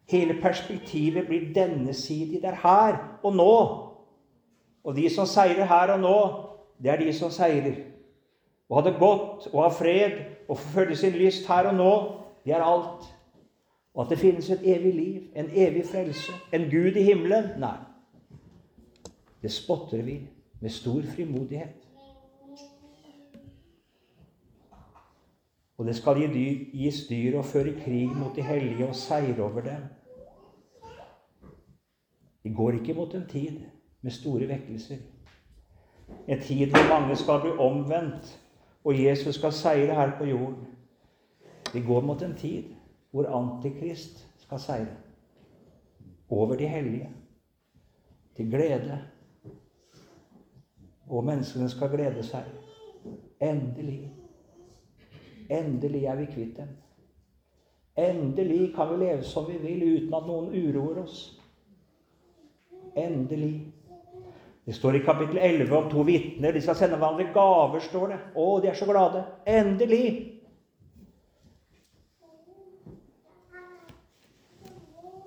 Hele 0.10 0.42
perspektivet 0.42 1.28
blir 1.28 1.54
denne 1.56 1.94
side. 1.94 2.42
Det 2.42 2.46
er 2.46 2.62
her 2.64 3.20
og 3.24 3.36
nå. 3.36 3.93
Og 4.84 4.96
de 4.96 5.10
som 5.10 5.28
seirer 5.30 5.66
her 5.66 5.94
og 5.96 6.00
nå, 6.00 6.18
det 6.84 6.92
er 6.92 7.00
de 7.00 7.14
som 7.16 7.32
seirer. 7.32 7.78
Å 8.68 8.80
ha 8.80 8.84
det 8.84 8.98
godt 9.00 9.48
og 9.54 9.60
ha 9.64 9.70
fred 9.72 10.18
og 10.48 10.58
forfølge 10.58 10.98
sin 11.00 11.16
lyst 11.16 11.48
her 11.48 11.70
og 11.72 11.78
nå, 11.78 11.94
det 12.44 12.56
er 12.56 12.66
alt. 12.66 13.08
Og 13.94 14.04
at 14.04 14.12
det 14.12 14.20
finnes 14.20 14.50
et 14.50 14.66
evig 14.66 14.94
liv, 14.96 15.22
en 15.38 15.50
evig 15.50 15.86
frelse, 15.88 16.34
en 16.52 16.68
Gud 16.72 16.98
i 16.98 17.06
himmelen? 17.06 17.54
Nei. 17.62 17.78
Det 19.44 19.52
spotter 19.52 20.02
vi 20.02 20.18
med 20.60 20.72
stor 20.72 21.02
frimodighet. 21.16 21.80
Og 25.78 25.88
det 25.88 25.96
skal 25.96 26.22
gis 26.24 27.06
dyr 27.10 27.38
og 27.38 27.46
føre 27.46 27.74
krig 27.84 28.12
mot 28.16 28.36
de 28.36 28.44
hellige 28.46 28.88
og 28.88 28.96
seire 28.96 29.44
over 29.44 29.62
dem. 29.62 29.88
Vi 32.44 32.54
går 32.54 32.80
ikke 32.80 32.94
mot 32.94 33.16
en 33.16 33.28
tid 33.28 33.62
med 34.04 34.12
store 34.12 34.48
vekkelser. 34.48 34.98
En 36.28 36.42
tid 36.42 36.68
hvor 36.68 36.90
mange 36.90 37.16
skal 37.16 37.42
bli 37.42 37.52
omvendt, 37.52 38.40
og 38.84 39.04
Jesus 39.04 39.36
skal 39.36 39.52
seire 39.52 39.96
her 39.96 40.18
på 40.18 40.26
jorden. 40.26 40.68
Vi 41.74 41.82
går 41.82 42.02
mot 42.02 42.22
en 42.22 42.36
tid 42.36 42.64
hvor 43.12 43.26
Antikrist 43.26 44.28
skal 44.38 44.60
seire. 44.60 44.98
Over 46.30 46.56
de 46.56 46.68
hellige. 46.68 47.10
Til 48.36 48.52
glede. 48.52 49.00
Og 51.08 51.24
menneskene 51.24 51.70
skal 51.70 51.90
glede 51.90 52.24
seg. 52.24 52.44
Endelig. 53.42 54.14
Endelig 55.50 56.06
er 56.06 56.16
vi 56.16 56.26
kvitt 56.26 56.58
dem. 56.58 56.68
Endelig 57.98 58.76
kan 58.76 58.90
vi 58.90 59.06
leve 59.06 59.24
som 59.24 59.46
vi 59.48 59.58
vil 59.58 59.84
uten 59.84 60.14
at 60.14 60.28
noen 60.28 60.50
uroer 60.50 61.04
oss. 61.04 61.42
Endelig. 62.98 63.73
Det 64.66 64.76
står 64.76 64.96
i 64.96 65.04
kapittel 65.04 65.38
11 65.38 65.78
om 65.78 65.90
to 65.92 66.04
vitner. 66.08 66.52
De 66.52 66.62
skal 66.62 66.76
sende 66.76 66.98
hverandre 66.98 67.34
gaver, 67.36 67.84
står 67.84 68.08
det. 68.14 68.20
Å, 68.36 68.46
de 68.64 68.70
er 68.72 68.78
så 68.80 68.88
glade. 68.88 69.26
Endelig! 69.48 70.08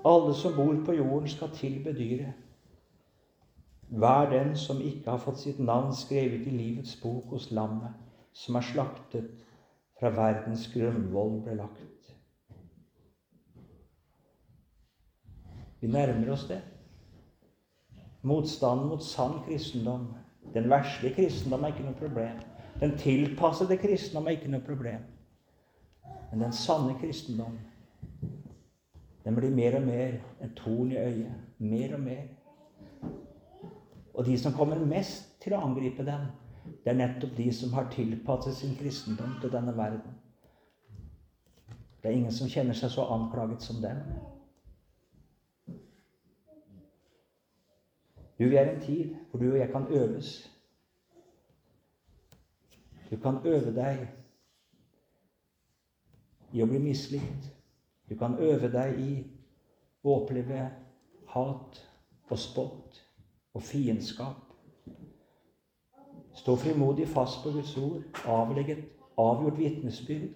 Alle 0.06 0.34
som 0.38 0.54
bor 0.56 0.74
på 0.86 0.94
jorden, 0.94 1.28
skal 1.28 1.50
tilbe 1.52 1.92
dyret. 1.92 2.42
Hver 3.88 4.30
den 4.30 4.56
som 4.58 4.80
ikke 4.82 5.10
har 5.10 5.22
fått 5.22 5.40
sitt 5.42 5.58
navn 5.62 5.92
skrevet 5.94 6.46
i 6.46 6.54
livets 6.54 6.96
bok 7.02 7.34
hos 7.34 7.50
lammet, 7.54 7.92
som 8.32 8.56
er 8.58 8.66
slaktet 8.66 9.28
fra 9.98 10.10
verdens 10.14 10.66
grunnvoll 10.72 11.40
ble 11.44 11.58
lagt. 11.60 12.10
Vi 15.80 15.90
nærmer 15.92 16.32
oss 16.32 16.46
det. 16.48 16.62
Motstanden 18.26 18.88
mot 18.90 19.02
sann 19.02 19.38
kristendom, 19.46 20.08
den 20.54 20.70
verslige 20.70 21.14
kristendom, 21.14 21.64
er 21.64 21.74
ikke 21.74 21.86
noe 21.86 21.98
problem. 22.00 22.40
Den 22.80 22.96
tilpassede 22.98 23.78
kristendom 23.78 24.26
er 24.26 24.36
ikke 24.36 24.50
noe 24.50 24.64
problem. 24.66 25.04
Men 26.30 26.42
den 26.42 26.52
sanne 26.52 26.96
kristendom, 27.00 27.54
den 29.24 29.38
blir 29.38 29.54
mer 29.54 29.78
og 29.78 29.86
mer 29.86 30.18
en 30.42 30.52
torn 30.58 30.92
i 30.92 30.98
øyet. 30.98 31.32
Mer 31.58 31.94
og 31.94 32.00
mer. 32.00 32.26
Og 34.14 34.26
de 34.26 34.38
som 34.38 34.52
kommer 34.52 34.84
mest 34.86 35.32
til 35.42 35.54
å 35.54 35.62
angripe 35.62 36.04
den, 36.06 36.28
det 36.84 36.92
er 36.92 36.98
nettopp 36.98 37.34
de 37.36 37.50
som 37.54 37.74
har 37.74 37.90
tilpasset 37.94 38.54
sin 38.58 38.76
kristendom 38.78 39.36
til 39.40 39.52
denne 39.52 39.74
verden. 39.76 40.14
Det 42.02 42.10
er 42.10 42.18
ingen 42.18 42.32
som 42.32 42.50
kjenner 42.50 42.74
seg 42.74 42.90
så 42.90 43.06
anklaget 43.10 43.62
som 43.62 43.78
dem. 43.82 44.02
Du, 48.38 48.44
Vi 48.48 48.56
er 48.56 48.70
en 48.70 48.80
tid 48.80 49.14
hvor 49.30 49.40
du 49.40 49.50
og 49.50 49.58
jeg 49.58 49.70
kan 49.70 49.86
øves. 49.90 50.52
Du 53.10 53.16
kan 53.16 53.38
øve 53.44 53.74
deg 53.74 54.08
i 56.52 56.62
å 56.62 56.66
bli 56.66 56.78
mislikt. 56.78 57.52
Du 58.08 58.16
kan 58.18 58.38
øve 58.38 58.70
deg 58.72 58.98
i 59.00 59.12
å 60.04 60.20
oppleve 60.20 60.70
hat 61.32 61.80
og 62.28 62.38
spott 62.38 63.00
og 63.54 63.62
fiendskap. 63.62 64.42
Stå 66.36 66.56
frimodig 66.56 67.08
fast 67.08 67.42
på 67.42 67.50
Guds 67.50 67.76
ord, 67.76 68.02
avlegget, 68.26 68.84
avgjort 69.18 69.58
vitnesbyrd. 69.58 70.34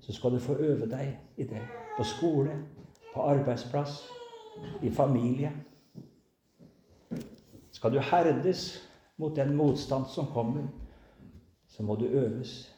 Så 0.00 0.12
skal 0.12 0.32
du 0.32 0.38
få 0.38 0.52
øve 0.52 0.86
deg 0.90 1.16
i 1.36 1.44
det. 1.48 1.62
På 1.96 2.04
skole, 2.04 2.58
på 3.14 3.22
arbeidsplass, 3.22 4.02
i 4.82 4.90
familie. 4.90 5.52
Skal 7.82 7.92
du 7.92 7.98
herdes 7.98 8.88
mot 9.16 9.36
den 9.36 9.56
motstand 9.56 10.04
som 10.06 10.26
kommer, 10.26 10.68
så 11.66 11.82
må 11.82 11.94
du 11.94 12.04
øves. 12.04 12.76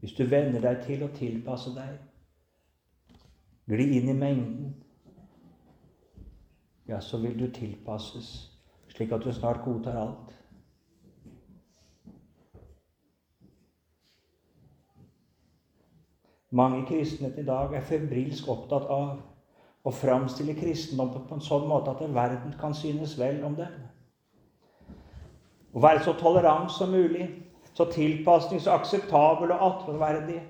Hvis 0.00 0.12
du 0.12 0.24
venner 0.24 0.58
deg 0.60 0.82
til 0.82 1.04
å 1.06 1.12
tilpasse 1.14 1.70
deg, 1.76 1.94
gli 3.70 3.86
inn 4.00 4.10
i 4.10 4.18
mengden, 4.18 4.74
ja, 6.90 6.98
så 6.98 7.22
vil 7.22 7.38
du 7.38 7.46
tilpasses 7.54 8.34
slik 8.90 9.14
at 9.14 9.22
du 9.22 9.30
snart 9.30 9.62
godtar 9.62 10.02
alt. 10.02 10.36
Mange 16.50 16.82
kristne 16.90 17.30
i 17.38 17.46
dag 17.46 17.78
er 17.78 17.90
febrilsk 17.94 18.50
opptatt 18.50 18.90
av 18.90 19.29
å 19.84 19.90
framstille 19.90 20.54
kristendom 20.58 21.12
på 21.14 21.34
en 21.34 21.44
sånn 21.44 21.68
måte 21.68 21.94
at 21.94 22.02
verden 22.12 22.52
kan 22.60 22.74
synes 22.76 23.16
vel 23.18 23.40
om 23.44 23.56
dem. 23.56 23.72
Å 25.72 25.80
være 25.80 26.02
så 26.04 26.12
tolerant 26.18 26.70
som 26.72 26.90
mulig, 26.92 27.28
så 27.72 27.86
tilpasnings- 27.88 28.66
og 28.68 28.80
akseptabel 28.80 29.54
og 29.54 29.62
attråverdig. 29.68 30.40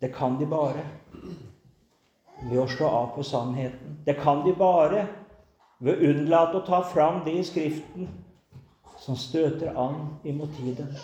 Det 0.00 0.12
kan 0.12 0.38
de 0.38 0.46
bare 0.46 0.84
ved 2.42 2.58
å 2.58 2.66
slå 2.68 2.88
av 2.88 3.12
på 3.14 3.22
sannheten. 3.22 3.98
Det 4.06 4.16
kan 4.18 4.42
de 4.44 4.52
bare 4.52 5.06
ved 5.80 5.94
å 5.94 6.10
unnlate 6.10 6.58
å 6.58 6.66
ta 6.66 6.80
fram 6.82 7.22
det 7.24 7.38
i 7.38 7.44
Skriften 7.46 8.08
som 8.96 9.16
støter 9.16 9.76
an 9.76 10.16
imot 10.24 10.54
tiden, 10.56 10.96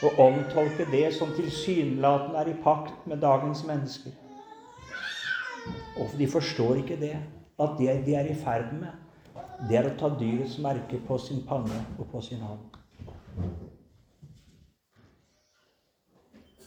og 0.00 0.18
omtolke 0.18 0.86
det 0.86 1.12
som 1.14 1.32
tilsynelatende 1.34 2.38
er 2.38 2.52
i 2.52 2.58
pakt 2.62 3.06
med 3.06 3.18
dagens 3.18 3.64
mennesker. 3.66 4.12
Og 5.96 6.18
de 6.18 6.28
forstår 6.30 6.82
ikke 6.82 7.00
det, 7.00 7.16
at 7.58 7.78
det 7.78 7.94
de 8.06 8.14
er 8.14 8.30
i 8.30 8.34
ferd 8.34 8.72
med, 8.78 8.92
det 9.68 9.78
er 9.78 9.88
å 9.88 9.96
ta 9.98 10.10
dyrets 10.14 10.58
merke 10.62 11.00
på 11.06 11.18
sin 11.18 11.42
panne 11.46 11.80
og 11.98 12.06
på 12.12 12.20
sin 12.22 12.42
hånd. 12.42 12.76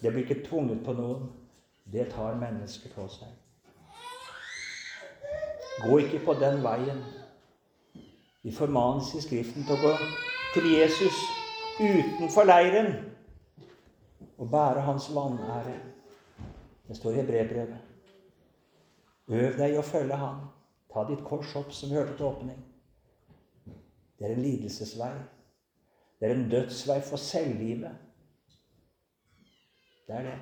Det 0.01 0.11
blir 0.11 0.25
ikke 0.25 0.43
tvunget 0.47 0.81
på 0.85 0.95
noen. 0.97 1.29
Det 1.91 2.07
tar 2.11 2.35
mennesket 2.39 2.93
på 2.95 3.05
seg. 3.11 3.29
Gå 5.83 5.97
ikke 6.03 6.21
på 6.25 6.35
den 6.39 6.61
veien. 6.63 6.99
Vi 8.43 8.51
formanes 8.51 9.13
i 9.15 9.21
Skriften 9.21 9.65
til 9.67 9.77
å 9.77 9.81
gå 9.81 9.93
til 10.55 10.67
Jesus 10.73 11.21
utenfor 11.79 12.47
leiren 12.49 12.91
og 14.37 14.49
bære 14.51 14.83
hans 14.87 15.07
vanære. 15.15 15.77
Det 16.87 16.97
står 16.97 17.21
i 17.21 17.25
brevbrevet. 17.27 17.90
Øv 19.31 19.57
deg 19.57 19.77
å 19.79 19.85
følge 19.85 20.17
Han. 20.19 20.43
Ta 20.91 21.05
ditt 21.07 21.23
kors 21.23 21.55
opp 21.55 21.71
som 21.71 21.93
hørte 21.95 22.17
til 22.17 22.27
åpning. 22.27 22.59
Det 24.19 24.27
er 24.27 24.35
en 24.35 24.43
lidelsesvei. 24.43 25.13
Det 26.19 26.27
er 26.29 26.35
en 26.35 26.49
dødsvei 26.51 26.99
for 27.01 27.17
selvlivet. 27.17 27.91
Det 30.07 30.15
er 30.15 30.27
det. 30.27 30.39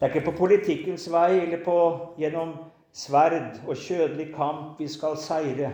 Det 0.00 0.08
er 0.08 0.14
ikke 0.14 0.30
på 0.30 0.38
politikkens 0.38 1.04
vei 1.12 1.44
eller 1.44 1.60
på, 1.64 1.76
gjennom 2.18 2.56
sverd 2.92 3.60
og 3.68 3.76
kjødelig 3.76 4.32
kamp 4.34 4.80
vi 4.80 4.88
skal 4.90 5.14
seire. 5.20 5.70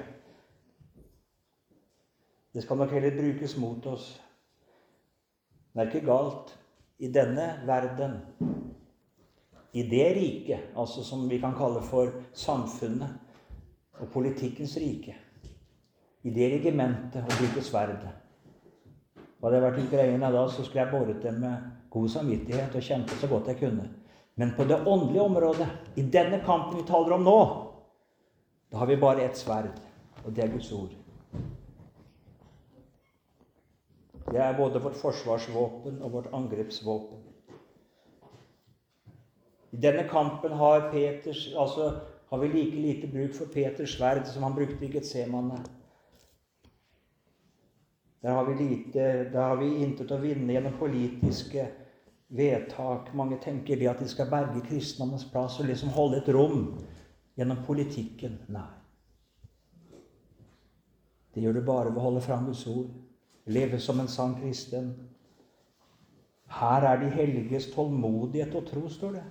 Det 2.52 2.62
skal 2.62 2.76
nok 2.76 2.92
heller 2.92 3.16
brukes 3.16 3.56
mot 3.56 3.86
oss. 3.86 4.10
Det 5.72 5.80
er 5.80 5.88
ikke 5.92 6.06
galt 6.10 6.52
i 6.98 7.08
denne 7.12 7.46
verden, 7.66 8.18
i 9.72 9.82
det 9.82 10.14
riket, 10.14 10.70
altså 10.76 11.04
som 11.04 11.28
vi 11.28 11.40
kan 11.40 11.56
kalle 11.56 11.82
for 11.84 12.12
samfunnet 12.32 13.98
og 14.00 14.08
politikkens 14.12 14.76
rike 14.80 15.16
i 16.22 16.30
det 16.34 16.48
regimentet 16.56 17.22
og 17.22 17.36
bruke 17.38 17.62
sverdet. 17.62 18.10
Hadde 19.42 19.54
jeg 19.54 19.64
vært 19.64 19.82
ukrainer 19.84 20.34
da, 20.34 20.44
så 20.50 20.64
skulle 20.64 20.82
jeg 20.82 20.92
båret 20.92 21.22
det 21.22 21.32
med 21.38 21.68
god 21.94 22.08
samvittighet 22.10 22.74
og 22.74 22.84
kjempet 22.84 23.20
så 23.20 23.30
godt 23.30 23.52
jeg 23.52 23.60
kunne. 23.60 23.86
Men 24.38 24.54
på 24.56 24.64
det 24.64 24.80
åndelige 24.86 25.22
området, 25.22 25.68
i 25.96 26.02
denne 26.02 26.40
kampen 26.46 26.80
vi 26.80 26.86
taler 26.86 27.14
om 27.16 27.24
nå, 27.26 27.38
da 28.70 28.82
har 28.82 28.90
vi 28.90 28.98
bare 29.00 29.24
ett 29.24 29.38
sverd, 29.38 29.70
og 30.24 30.34
det 30.34 30.44
er 30.44 30.52
Guds 30.52 30.72
ord. 30.72 30.90
Det 34.28 34.42
er 34.44 34.58
både 34.58 34.82
vårt 34.84 34.98
forsvarsvåpen 35.00 36.02
og 36.02 36.12
vårt 36.12 36.32
angrepsvåpen. 36.36 37.27
I 39.70 39.76
denne 39.76 40.08
kampen 40.08 40.52
har, 40.52 40.90
Peters, 40.92 41.48
altså, 41.56 42.00
har 42.28 42.38
vi 42.38 42.48
like 42.48 42.76
lite 42.76 43.08
bruk 43.12 43.34
for 43.34 43.46
Peters 43.52 43.96
sverd 43.96 44.26
som 44.26 44.42
han 44.42 44.54
brukte 44.54 44.84
i 44.84 44.92
Getsemane. 44.92 45.58
Der 48.22 48.32
har 48.32 48.44
vi 48.44 48.64
lite, 48.64 49.00
der 49.32 49.42
har 49.42 49.56
vi 49.56 49.68
intet 49.84 50.10
å 50.10 50.18
vinne 50.20 50.52
gjennom 50.52 50.74
politiske 50.78 51.68
vedtak. 52.28 53.12
Mange 53.14 53.38
tenker 53.44 53.78
det 53.78 53.88
at 53.88 54.00
de 54.02 54.08
skal 54.10 54.30
berge 54.30 54.64
kristendommens 54.66 55.28
plass 55.30 55.60
og 55.60 55.68
liksom 55.68 55.92
holde 55.94 56.18
et 56.22 56.32
rom 56.34 56.72
gjennom 57.38 57.62
politikken. 57.66 58.40
Nei. 58.48 58.66
Det 61.34 61.44
gjør 61.44 61.60
du 61.60 61.62
bare 61.62 61.92
ved 61.92 62.00
å 62.00 62.08
holde 62.08 62.24
fram 62.24 62.48
Guds 62.48 62.64
ord, 62.66 62.88
leve 63.46 63.78
som 63.78 64.00
en 64.00 64.10
sann 64.10 64.34
kristen. 64.40 64.90
Her 66.58 66.82
er 66.88 66.98
de 66.98 67.10
helliges 67.12 67.68
tålmodighet 67.74 68.56
og 68.58 68.66
tro, 68.66 68.88
står 68.90 69.20
det. 69.20 69.26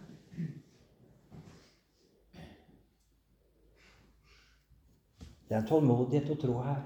Det 5.47 5.55
er 5.55 5.61
en 5.61 5.67
tålmodighet 5.67 6.29
og 6.29 6.39
tro 6.39 6.59
her. 6.61 6.81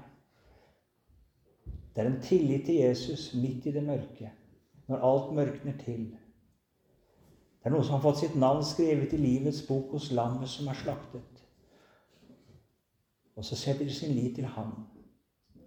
Det 1.94 2.02
er 2.02 2.10
en 2.10 2.20
tillit 2.22 2.66
til 2.66 2.74
Jesus 2.74 3.34
midt 3.34 3.66
i 3.66 3.72
det 3.72 3.82
mørke, 3.84 4.30
når 4.88 5.06
alt 5.08 5.34
mørkner 5.34 5.74
til. 5.84 6.06
Det 7.62 7.70
er 7.70 7.74
noe 7.74 7.84
som 7.84 7.98
har 7.98 8.04
fått 8.06 8.22
sitt 8.22 8.38
navn 8.38 8.62
skrevet 8.66 9.12
i 9.14 9.20
livets 9.20 9.60
bok 9.66 9.92
hos 9.94 10.10
lammet 10.14 10.50
som 10.50 10.70
er 10.70 10.78
slaktet. 10.78 11.42
Og 13.36 13.44
så 13.44 13.56
setter 13.56 13.84
de 13.84 13.94
sin 13.94 14.14
lit 14.16 14.34
til 14.36 14.48
ham. 14.56 14.72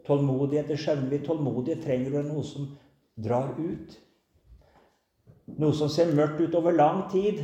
Tålmodighet, 0.06 0.68
det 0.68 0.80
skjønner. 0.80 1.24
Tålmodighet 1.26 1.84
trenger 1.84 2.12
du 2.12 2.28
noe 2.28 2.44
som 2.44 2.68
drar 3.16 3.56
ut. 3.58 3.96
Noe 5.56 5.74
som 5.78 5.90
ser 5.90 6.14
mørkt 6.14 6.42
ut 6.42 6.56
over 6.56 6.76
lang 6.76 7.06
tid. 7.12 7.42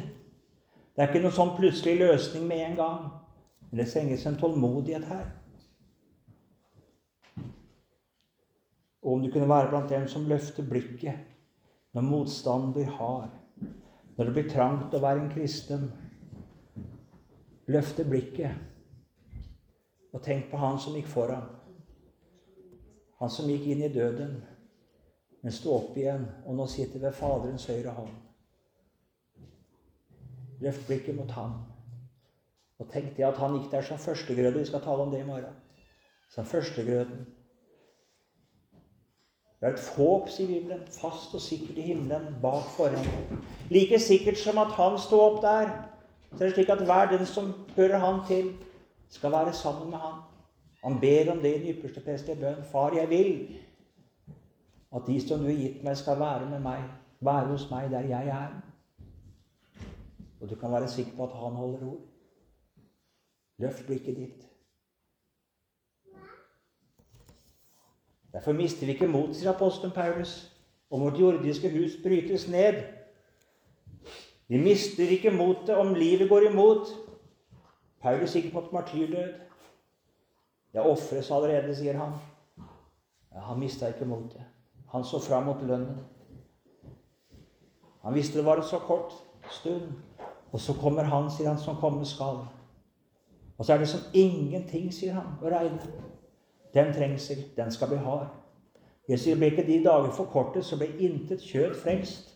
Det 0.91 1.03
er 1.03 1.09
ikke 1.09 1.23
noen 1.23 1.35
sånn 1.37 1.55
plutselig 1.57 1.97
løsning 2.01 2.47
med 2.47 2.65
en 2.65 2.77
gang. 2.81 3.05
Men 3.69 3.81
det 3.81 3.87
trenges 3.93 4.25
en 4.27 4.39
tålmodighet 4.41 5.07
her. 5.07 5.29
Og 9.01 9.13
om 9.13 9.23
du 9.23 9.31
kunne 9.31 9.49
være 9.49 9.69
blant 9.69 9.89
dem 9.89 10.07
som 10.07 10.27
løfter 10.29 10.67
blikket 10.69 11.27
når 11.93 12.01
motstanden 12.01 12.73
blir 12.73 12.91
hard, 12.97 13.33
når 14.17 14.25
det 14.25 14.33
blir 14.33 14.49
trangt 14.51 14.93
å 14.93 15.01
være 15.01 15.23
en 15.23 15.31
kristen, 15.33 15.89
løfte 17.71 18.05
blikket 18.07 18.53
og 20.11 20.21
tenk 20.23 20.49
på 20.51 20.59
han 20.59 20.79
som 20.79 20.95
gikk 20.95 21.09
foran. 21.09 21.47
Han 23.21 23.29
som 23.29 23.49
gikk 23.49 23.67
inn 23.71 23.83
i 23.85 23.91
døden, 23.93 24.37
men 25.41 25.53
sto 25.55 25.73
opp 25.75 25.97
igjen 25.97 26.27
og 26.45 26.57
nå 26.57 26.67
sitter 26.69 27.01
ved 27.01 27.17
Faderens 27.17 27.67
høyre 27.69 27.95
hånd. 27.97 28.15
Løft 30.61 30.85
blikket 30.87 31.17
mot 31.17 31.31
ham. 31.33 31.57
Og 32.81 32.89
tenk 32.89 33.15
det 33.17 33.25
at 33.25 33.37
han 33.41 33.55
gikk 33.57 33.71
der 33.71 33.85
som 33.85 34.01
førstegrøde. 34.01 34.59
Vi 34.59 34.69
skal 34.69 34.83
tale 34.85 35.05
om 35.05 35.13
det 35.13 35.21
i 35.21 35.27
morgen. 35.27 35.53
Som 36.33 36.45
førstegrøden. 36.45 37.25
Det 39.61 39.69
er 39.69 39.73
et 39.77 39.89
håp, 39.95 40.29
sier 40.33 40.47
Bibelen, 40.49 40.79
fast 40.89 41.35
og 41.37 41.41
sikkert 41.41 41.77
i 41.77 41.83
himmelen 41.91 42.39
bak 42.41 42.65
forhenget. 42.73 43.33
Like 43.69 43.99
sikkert 44.01 44.39
som 44.41 44.57
at 44.57 44.73
han 44.73 44.97
sto 44.99 45.19
opp 45.21 45.41
der, 45.43 45.69
så 46.31 46.39
er 46.39 46.47
det 46.47 46.55
slik 46.55 46.71
at 46.73 46.81
hver 46.87 47.11
den 47.11 47.25
som 47.29 47.51
hører 47.75 48.01
han 48.01 48.23
til, 48.27 48.55
skal 49.09 49.31
være 49.31 49.53
sammen 49.53 49.89
med 49.89 50.01
han. 50.01 50.17
Han 50.83 50.97
ber 50.99 51.31
om 51.31 51.43
det 51.43 51.53
i 51.55 51.59
den 51.59 51.75
ypperste 51.75 52.01
prestelige 52.01 52.41
bønn. 52.41 52.63
Far, 52.71 52.95
jeg 52.95 53.09
vil 53.09 53.59
at 54.95 55.01
de 55.07 55.21
som 55.27 55.39
du 55.39 55.45
har 55.45 55.59
gitt 55.59 55.83
meg, 55.83 55.97
skal 55.97 56.19
være 56.19 56.49
med 56.49 56.59
meg, 56.59 56.83
være 57.21 57.51
hos 57.53 57.69
meg 57.71 57.91
der 57.91 58.09
jeg 58.09 58.27
er. 58.27 58.55
Og 60.41 60.49
du 60.49 60.55
kan 60.55 60.71
være 60.71 60.89
sikker 60.89 61.13
på 61.15 61.23
at 61.29 61.37
han 61.37 61.59
holder 61.59 61.85
ord. 61.87 62.01
Løft 63.61 63.85
blikket 63.85 64.17
ditt. 64.17 64.50
Derfor 68.33 68.53
mister 68.53 68.85
vi 68.85 68.95
ikke 68.95 69.07
mot, 69.07 69.35
sier 69.35 69.51
apostelen 69.51 69.93
Paulus, 69.95 70.51
om 70.89 71.01
vårt 71.01 71.19
jordiske 71.19 71.69
hus 71.69 71.97
brytes 72.03 72.47
ned. 72.47 72.81
Vi 74.47 74.59
mister 74.59 75.09
ikke 75.09 75.31
motet 75.31 75.75
om 75.75 75.93
livet 75.95 76.29
går 76.29 76.49
imot. 76.51 76.87
Paulus 78.01 78.35
gikk 78.35 78.53
mot 78.53 78.71
martyrdød. 78.73 79.33
Det 80.73 80.81
ofres 80.81 81.31
allerede, 81.31 81.75
sier 81.75 81.97
han. 81.99 82.15
Ja, 83.31 83.39
han 83.39 83.59
mista 83.59 83.87
ikke 83.87 84.05
motet. 84.05 84.41
Han 84.91 85.03
så 85.03 85.19
fram 85.19 85.43
mot 85.43 85.61
lønnen. 85.63 85.99
Han 88.03 88.13
visste 88.15 88.37
det 88.37 88.45
var 88.45 88.57
en 88.57 88.63
så 88.63 88.79
kort 88.79 89.13
stund. 89.51 89.91
Og 90.51 90.59
så 90.59 90.73
kommer 90.73 91.03
han, 91.03 91.31
sier 91.31 91.49
han, 91.49 91.59
som 91.59 91.75
komme 91.79 92.05
skal. 92.05 92.43
Og 93.57 93.65
så 93.65 93.73
er 93.73 93.77
det 93.77 93.89
som 93.89 94.01
ingenting, 94.13 94.89
sier 94.93 95.13
han, 95.13 95.35
å 95.41 95.51
regne. 95.51 95.79
Den 96.73 96.93
trengsel, 96.93 97.43
den 97.55 97.71
skal 97.71 97.87
bli 97.87 97.97
hard. 97.97 98.27
Jesus 99.09 99.37
blir 99.37 99.51
ikke 99.51 99.67
de 99.67 99.83
dager 99.83 100.11
forkortet, 100.11 100.65
så 100.65 100.77
blir 100.77 100.99
intet 100.99 101.43
kjøtt 101.43 101.75
frelst. 101.83 102.31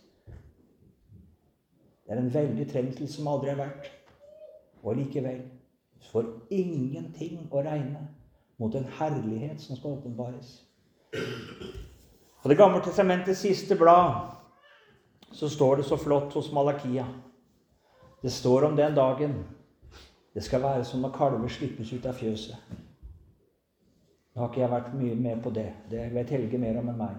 Det 2.06 2.14
er 2.14 2.22
en 2.22 2.34
veldig 2.34 2.68
trengsel 2.70 3.08
som 3.10 3.28
aldri 3.28 3.50
har 3.50 3.62
vært. 3.62 3.90
Og 4.84 4.96
likevel 4.96 5.42
får 6.12 6.28
ingenting 6.54 7.48
å 7.52 7.64
regne 7.66 8.08
mot 8.62 8.76
en 8.76 8.86
herlighet 9.00 9.62
som 9.62 9.78
skal 9.78 9.98
åpenbares. 9.98 10.62
På 12.42 12.50
Det 12.50 12.58
gamle 12.58 12.84
testamentets 12.84 13.40
siste 13.40 13.76
blad 13.76 14.36
så 15.32 15.50
står 15.50 15.76
det 15.76 15.86
så 15.86 15.98
flott 15.98 16.34
hos 16.34 16.52
Malakia. 16.52 17.06
Det 18.22 18.32
står 18.32 18.64
om 18.64 18.76
den 18.76 18.96
dagen 18.96 19.34
det 20.34 20.44
skal 20.44 20.62
være 20.62 20.84
som 20.84 21.02
når 21.02 21.16
kalver 21.18 21.48
slippes 21.48 21.94
ut 21.94 22.06
av 22.06 22.14
fjøset. 22.14 22.56
Nå 24.36 24.42
har 24.42 24.52
ikke 24.52 24.62
jeg 24.62 24.72
vært 24.72 24.96
mye 25.00 25.16
med 25.16 25.42
på 25.44 25.52
det. 25.56 25.70
Det 25.92 26.10
vet 26.12 26.32
Helge 26.36 26.60
mer 26.60 26.82
om 26.82 26.90
enn 26.92 27.00
meg. 27.00 27.16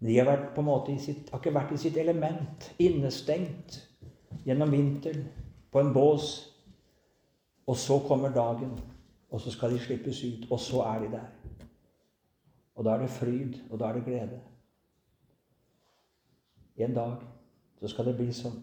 De 0.00 0.16
har, 0.16 0.26
vært 0.28 0.50
på 0.54 0.60
en 0.60 0.68
måte 0.68 0.96
sitt, 1.00 1.30
har 1.32 1.40
ikke 1.40 1.54
vært 1.54 1.72
i 1.76 1.80
sitt 1.80 1.96
element, 2.00 2.70
innestengt 2.80 3.78
gjennom 4.44 4.72
vinteren 4.72 5.26
på 5.72 5.80
en 5.80 5.92
bås. 5.96 6.28
Og 7.68 7.76
så 7.76 7.98
kommer 8.04 8.32
dagen, 8.34 8.72
og 9.30 9.40
så 9.40 9.52
skal 9.52 9.72
de 9.72 9.80
slippes 9.80 10.22
ut, 10.24 10.46
og 10.50 10.60
så 10.60 10.82
er 10.88 11.04
de 11.04 11.10
der. 11.12 11.28
Og 12.76 12.84
da 12.84 12.94
er 12.94 13.04
det 13.04 13.12
fryd, 13.12 13.60
og 13.70 13.80
da 13.80 13.88
er 13.88 13.98
det 13.98 14.04
glede. 14.04 14.40
En 16.80 16.94
dag 16.94 17.16
så 17.80 17.88
skal 17.88 18.08
det 18.08 18.16
bli 18.16 18.32
sånn. 18.32 18.56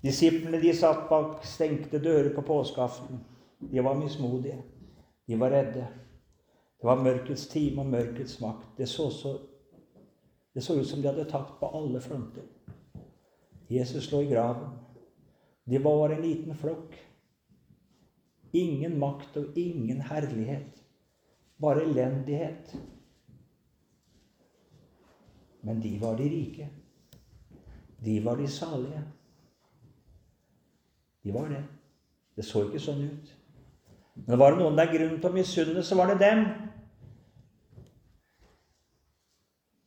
Disiplene 0.00 0.60
de 0.60 0.72
satt 0.76 1.08
bak 1.10 1.44
stengte 1.44 2.00
dører 2.00 2.32
på 2.34 2.44
påskeaften. 2.44 3.20
De 3.60 3.84
var 3.84 3.98
mismodige. 4.00 4.56
De 5.30 5.36
var 5.36 5.50
redde. 5.50 5.86
Det 6.80 6.86
var 6.86 7.02
mørkets 7.04 7.44
time 7.46 7.84
og 7.84 7.86
mørkets 7.86 8.40
makt. 8.40 8.64
Det 8.76 8.88
så, 8.88 9.04
så, 9.14 9.36
det 10.54 10.62
så 10.66 10.74
ut 10.74 10.88
som 10.88 11.02
de 11.02 11.06
hadde 11.06 11.28
tapt 11.30 11.60
på 11.60 11.68
alle 11.78 12.00
fronter. 12.02 12.48
Jesus 13.70 14.10
lå 14.10 14.24
i 14.24 14.32
graven. 14.32 14.72
De 15.70 15.78
var 15.84 16.10
en 16.10 16.24
liten 16.24 16.58
flokk. 16.58 16.98
Ingen 18.58 18.98
makt 18.98 19.38
og 19.38 19.54
ingen 19.54 20.02
herlighet. 20.10 20.82
Bare 21.62 21.86
elendighet. 21.86 22.74
Men 25.62 25.78
de 25.80 25.94
var 26.02 26.18
de 26.18 26.26
rike. 26.32 26.70
De 28.02 28.18
var 28.24 28.36
de 28.36 28.48
salige. 28.48 29.04
De 31.22 31.32
var 31.38 31.54
det. 31.54 31.62
Det 32.34 32.50
så 32.50 32.66
ikke 32.66 32.82
sånn 32.82 33.06
ut. 33.12 33.36
Men 34.30 34.38
var 34.38 34.52
det 34.52 34.60
noen 34.60 34.76
det 34.78 34.82
er 34.84 34.92
grunn 34.92 35.16
til 35.18 35.26
å 35.26 35.34
misunne, 35.34 35.82
så 35.82 35.96
var 35.98 36.12
det 36.12 36.20
dem. 36.20 36.44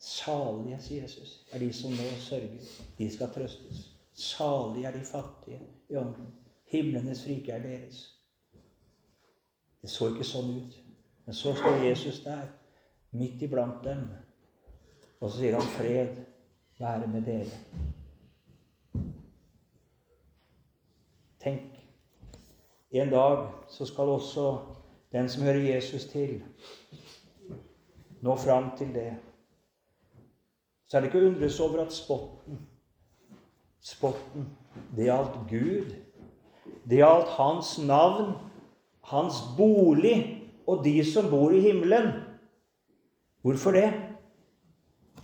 Salige, 0.03 0.79
sier 0.83 1.05
Jesus, 1.05 1.29
er 1.55 1.63
de 1.63 1.69
som 1.71 1.93
nå 1.95 2.07
sørger. 2.19 2.73
De 2.97 3.07
skal 3.13 3.31
trøstes. 3.31 3.85
Salige 4.19 4.89
er 4.89 4.97
de 4.97 5.05
fattige 5.07 5.61
i 5.87 5.95
ånden. 5.95 6.27
Himlenes 6.73 7.23
rike 7.29 7.55
er 7.55 7.63
deres. 7.63 8.01
Det 9.79 9.93
så 9.93 10.09
ikke 10.11 10.27
sånn 10.27 10.51
ut. 10.57 10.75
Men 11.23 11.39
så 11.39 11.55
står 11.55 11.79
Jesus 11.85 12.19
der, 12.25 12.49
midt 13.15 13.47
iblant 13.47 13.79
dem, 13.87 14.09
og 15.21 15.29
så 15.29 15.37
sier 15.37 15.55
han 15.55 15.69
'Fred 15.77 16.19
være 16.83 17.07
med 17.07 17.23
dere'. 17.31 17.61
Tenk 21.39 21.72
en 22.93 23.09
dag 23.09 23.47
så 23.69 23.85
skal 23.85 24.13
også 24.13 24.57
den 25.13 25.29
som 25.29 25.43
hører 25.43 25.73
Jesus 25.73 26.05
til, 26.05 26.41
nå 28.21 28.35
fram 28.35 28.71
til 28.77 28.93
det. 28.93 29.13
Så 30.87 30.97
er 30.97 31.01
det 31.01 31.09
ikke 31.09 31.23
å 31.23 31.29
undres 31.31 31.59
over 31.59 31.81
at 31.83 31.93
spotten, 31.93 32.59
spotten, 33.81 34.47
det 34.95 35.07
gjaldt 35.09 35.39
Gud. 35.49 35.93
Det 36.89 36.99
gjaldt 36.99 37.33
Hans 37.37 37.75
navn, 37.81 38.35
Hans 39.09 39.41
bolig 39.57 40.17
og 40.67 40.83
de 40.85 40.95
som 41.05 41.29
bor 41.31 41.51
i 41.51 41.61
himmelen. 41.65 42.11
Hvorfor 43.41 43.75
det? 43.75 43.89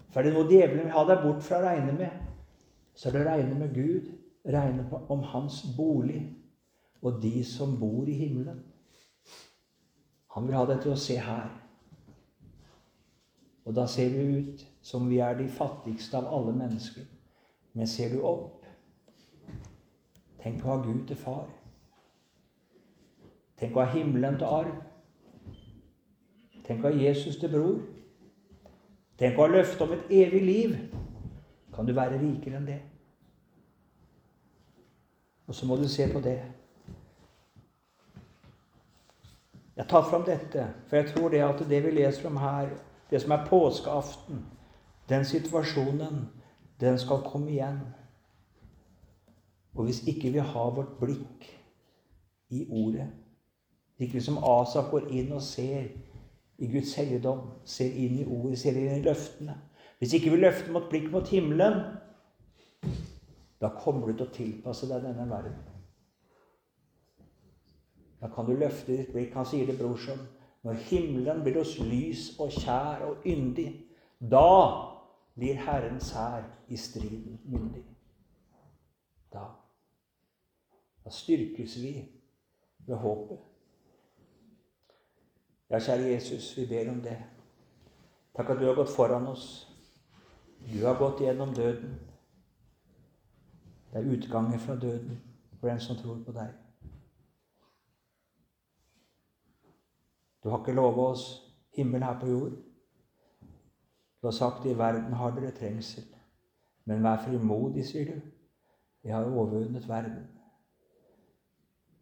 For 0.09 0.19
er 0.19 0.27
det 0.27 0.33
noe 0.33 0.49
djevelen 0.49 0.87
vil 0.87 0.95
ha 0.95 1.05
deg 1.07 1.21
bort 1.23 1.45
fra 1.45 1.61
å 1.61 1.67
regne 1.67 1.93
med, 1.95 2.17
så 2.97 3.09
er 3.09 3.15
det 3.15 3.21
å 3.21 3.29
regne 3.29 3.59
med 3.61 3.75
Gud, 3.77 4.09
regne 4.49 5.01
om 5.13 5.21
Hans 5.31 5.61
bolig 5.77 6.23
og 7.01 7.21
de 7.21 7.43
som 7.45 7.79
bor 7.79 8.07
i 8.07 8.13
himmelen. 8.13 8.63
Han 10.35 10.47
vil 10.47 10.55
ha 10.55 10.65
deg 10.69 10.81
til 10.83 10.93
å 10.93 10.99
se 10.99 11.17
her. 11.17 11.49
Og 13.65 13.75
da 13.75 13.85
ser 13.87 14.09
vi 14.13 14.39
ut 14.39 14.65
som 14.81 15.09
vi 15.09 15.19
er 15.23 15.37
de 15.37 15.47
fattigste 15.49 16.17
av 16.17 16.29
alle 16.33 16.55
mennesker. 16.57 17.05
Men 17.73 17.87
ser 17.87 18.13
du 18.13 18.23
opp 18.25 18.55
Tenk 20.39 20.63
å 20.63 20.69
ha 20.71 20.75
Gud 20.79 21.01
til 21.07 21.17
far. 21.19 21.49
Tenk 23.59 23.75
å 23.75 23.81
ha 23.83 23.91
himmelen 23.91 24.37
til 24.39 24.47
arv. 24.47 24.77
Tenk 26.63 26.85
å 26.85 26.87
ha 26.87 26.95
Jesus 26.95 27.35
til 27.41 27.51
bror. 27.51 27.81
Tenk 29.19 29.35
å 29.35 29.43
ha 29.43 29.51
løftet 29.51 29.83
om 29.83 29.91
et 29.97 30.13
evig 30.21 30.41
liv. 30.45 30.77
Kan 31.75 31.89
du 31.89 31.91
være 31.97 32.21
rikere 32.21 32.55
enn 32.61 32.69
det? 32.69 32.79
Og 35.49 35.57
så 35.57 35.67
må 35.67 35.75
du 35.75 35.87
se 35.91 36.07
på 36.13 36.23
det. 36.23 36.37
Jeg 39.79 39.87
tar 39.87 40.09
fram 40.09 40.25
dette, 40.27 40.65
for 40.87 40.99
jeg 40.99 41.07
tror 41.07 41.29
det 41.31 41.39
at 41.39 41.61
det 41.69 41.77
vi 41.83 41.91
leser 41.95 42.27
om 42.27 42.37
her, 42.37 42.73
det 43.09 43.21
som 43.21 43.31
er 43.31 43.45
påskeaften, 43.47 44.41
den 45.09 45.25
situasjonen, 45.25 46.25
den 46.81 46.97
skal 46.99 47.23
komme 47.23 47.51
igjen. 47.51 47.79
Og 49.75 49.83
hvis 49.87 50.01
ikke 50.07 50.33
vi 50.35 50.43
har 50.43 50.75
vårt 50.75 50.97
blikk 50.99 51.47
i 52.49 52.65
ordet, 52.69 53.07
ikke 53.99 54.21
som 54.21 54.43
Asaf 54.43 54.91
går 54.91 55.07
inn 55.15 55.31
og 55.31 55.41
ser 55.47 55.87
i 56.57 56.67
Guds 56.67 56.93
helligdom, 56.99 57.39
ser 57.63 57.95
inn 57.95 58.19
i 58.19 58.27
ordet, 58.27 58.59
ser 58.59 58.75
inn 58.75 58.99
i 58.99 59.07
løftene 59.07 59.55
Hvis 59.99 60.13
ikke 60.13 60.31
vi 60.31 60.43
løfter 60.43 60.75
vårt 60.75 60.91
blikk 60.91 61.11
mot 61.11 61.27
himmelen, 61.27 61.81
da 63.61 63.71
kommer 63.79 64.07
du 64.07 64.13
til 64.13 64.27
å 64.27 64.33
tilpasse 64.35 64.87
deg 64.91 65.07
denne 65.07 65.25
verden. 65.31 65.78
Da 68.21 68.27
kan 68.27 68.45
du 68.45 68.55
løfte 68.55 68.97
ditt 68.97 69.11
blikk. 69.13 69.33
Han 69.33 69.47
sier 69.47 69.67
det, 69.67 69.77
brorsom. 69.79 70.19
Når 70.63 70.81
himmelen 70.89 71.43
blir 71.43 71.61
oss 71.61 71.77
lys 71.79 72.33
og 72.39 72.51
kjær 72.51 73.05
og 73.07 73.27
yndig, 73.27 73.69
da 74.19 74.49
blir 75.35 75.55
Herrens 75.55 76.11
hær 76.11 76.43
i 76.67 76.77
striden 76.77 77.39
myndig. 77.47 77.85
Da, 79.33 79.45
da 81.05 81.13
styrkes 81.13 81.77
vi 81.79 81.93
ved 82.87 82.95
håpet. 82.95 83.39
Ja, 85.69 85.79
kjære 85.79 86.11
Jesus, 86.11 86.57
vi 86.57 86.65
ber 86.65 86.91
om 86.91 87.01
det. 87.01 87.17
Takk 88.35 88.49
at 88.49 88.59
du 88.59 88.65
har 88.65 88.75
gått 88.75 88.91
foran 88.95 89.27
oss. 89.27 89.67
Du 90.65 90.85
har 90.85 90.97
gått 90.97 91.21
gjennom 91.21 91.53
døden. 91.55 91.99
Det 93.93 94.01
er 94.01 94.11
utgangen 94.11 94.59
fra 94.59 94.75
døden 94.75 95.21
for 95.59 95.69
den 95.69 95.79
som 95.79 95.97
tror 95.97 96.19
på 96.25 96.35
deg. 96.35 96.51
Du 100.43 100.49
har 100.49 100.61
ikke 100.61 100.75
lova 100.75 101.11
oss 101.11 101.25
himmel 101.75 102.03
her 102.03 102.19
på 102.19 102.27
jord. 102.27 102.57
Du 104.21 104.27
har 104.27 104.35
sagt 104.35 104.65
i 104.65 104.77
verden 104.77 105.13
har 105.13 105.31
dere 105.35 105.51
trengsel. 105.55 106.03
Men 106.85 107.03
vær 107.03 107.21
frimodig, 107.23 107.85
sier 107.87 108.13
du. 108.13 108.21
Jeg 109.03 109.15
har 109.15 109.27
overvunnet 109.29 109.87
verden. 109.87 110.27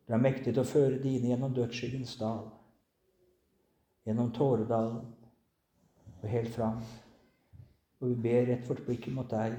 Du 0.07 0.13
er 0.13 0.23
mektig 0.23 0.53
til 0.53 0.63
å 0.63 0.67
føre 0.67 1.01
dine 1.03 1.33
gjennom 1.33 1.53
dødsskyggens 1.53 2.15
dal, 2.21 2.45
gjennom 4.07 4.29
Tåredalen 4.33 5.01
og 6.21 6.27
helt 6.31 6.53
fram. 6.55 6.79
Og 7.99 8.13
vi 8.13 8.19
ber 8.23 8.47
rett 8.47 8.69
vårt 8.69 8.85
blikk 8.87 9.09
mot 9.11 9.27
deg. 9.29 9.57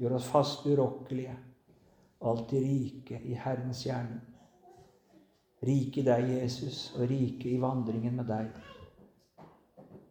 Gjør 0.00 0.16
oss 0.16 0.30
fast 0.30 0.64
urokkelige, 0.66 1.34
alltid 2.24 2.64
rike 2.64 3.20
i 3.28 3.36
Herrens 3.38 3.84
hjerne. 3.84 4.22
Rike 5.64 6.02
i 6.02 6.04
deg, 6.04 6.28
Jesus, 6.42 6.86
og 6.98 7.08
rike 7.08 7.48
i 7.50 7.60
vandringen 7.60 8.16
med 8.18 8.28
deg. 8.28 8.52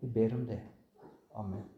Vi 0.02 0.10
ber 0.16 0.36
om 0.40 0.48
det. 0.50 0.62
Amen. 1.36 1.73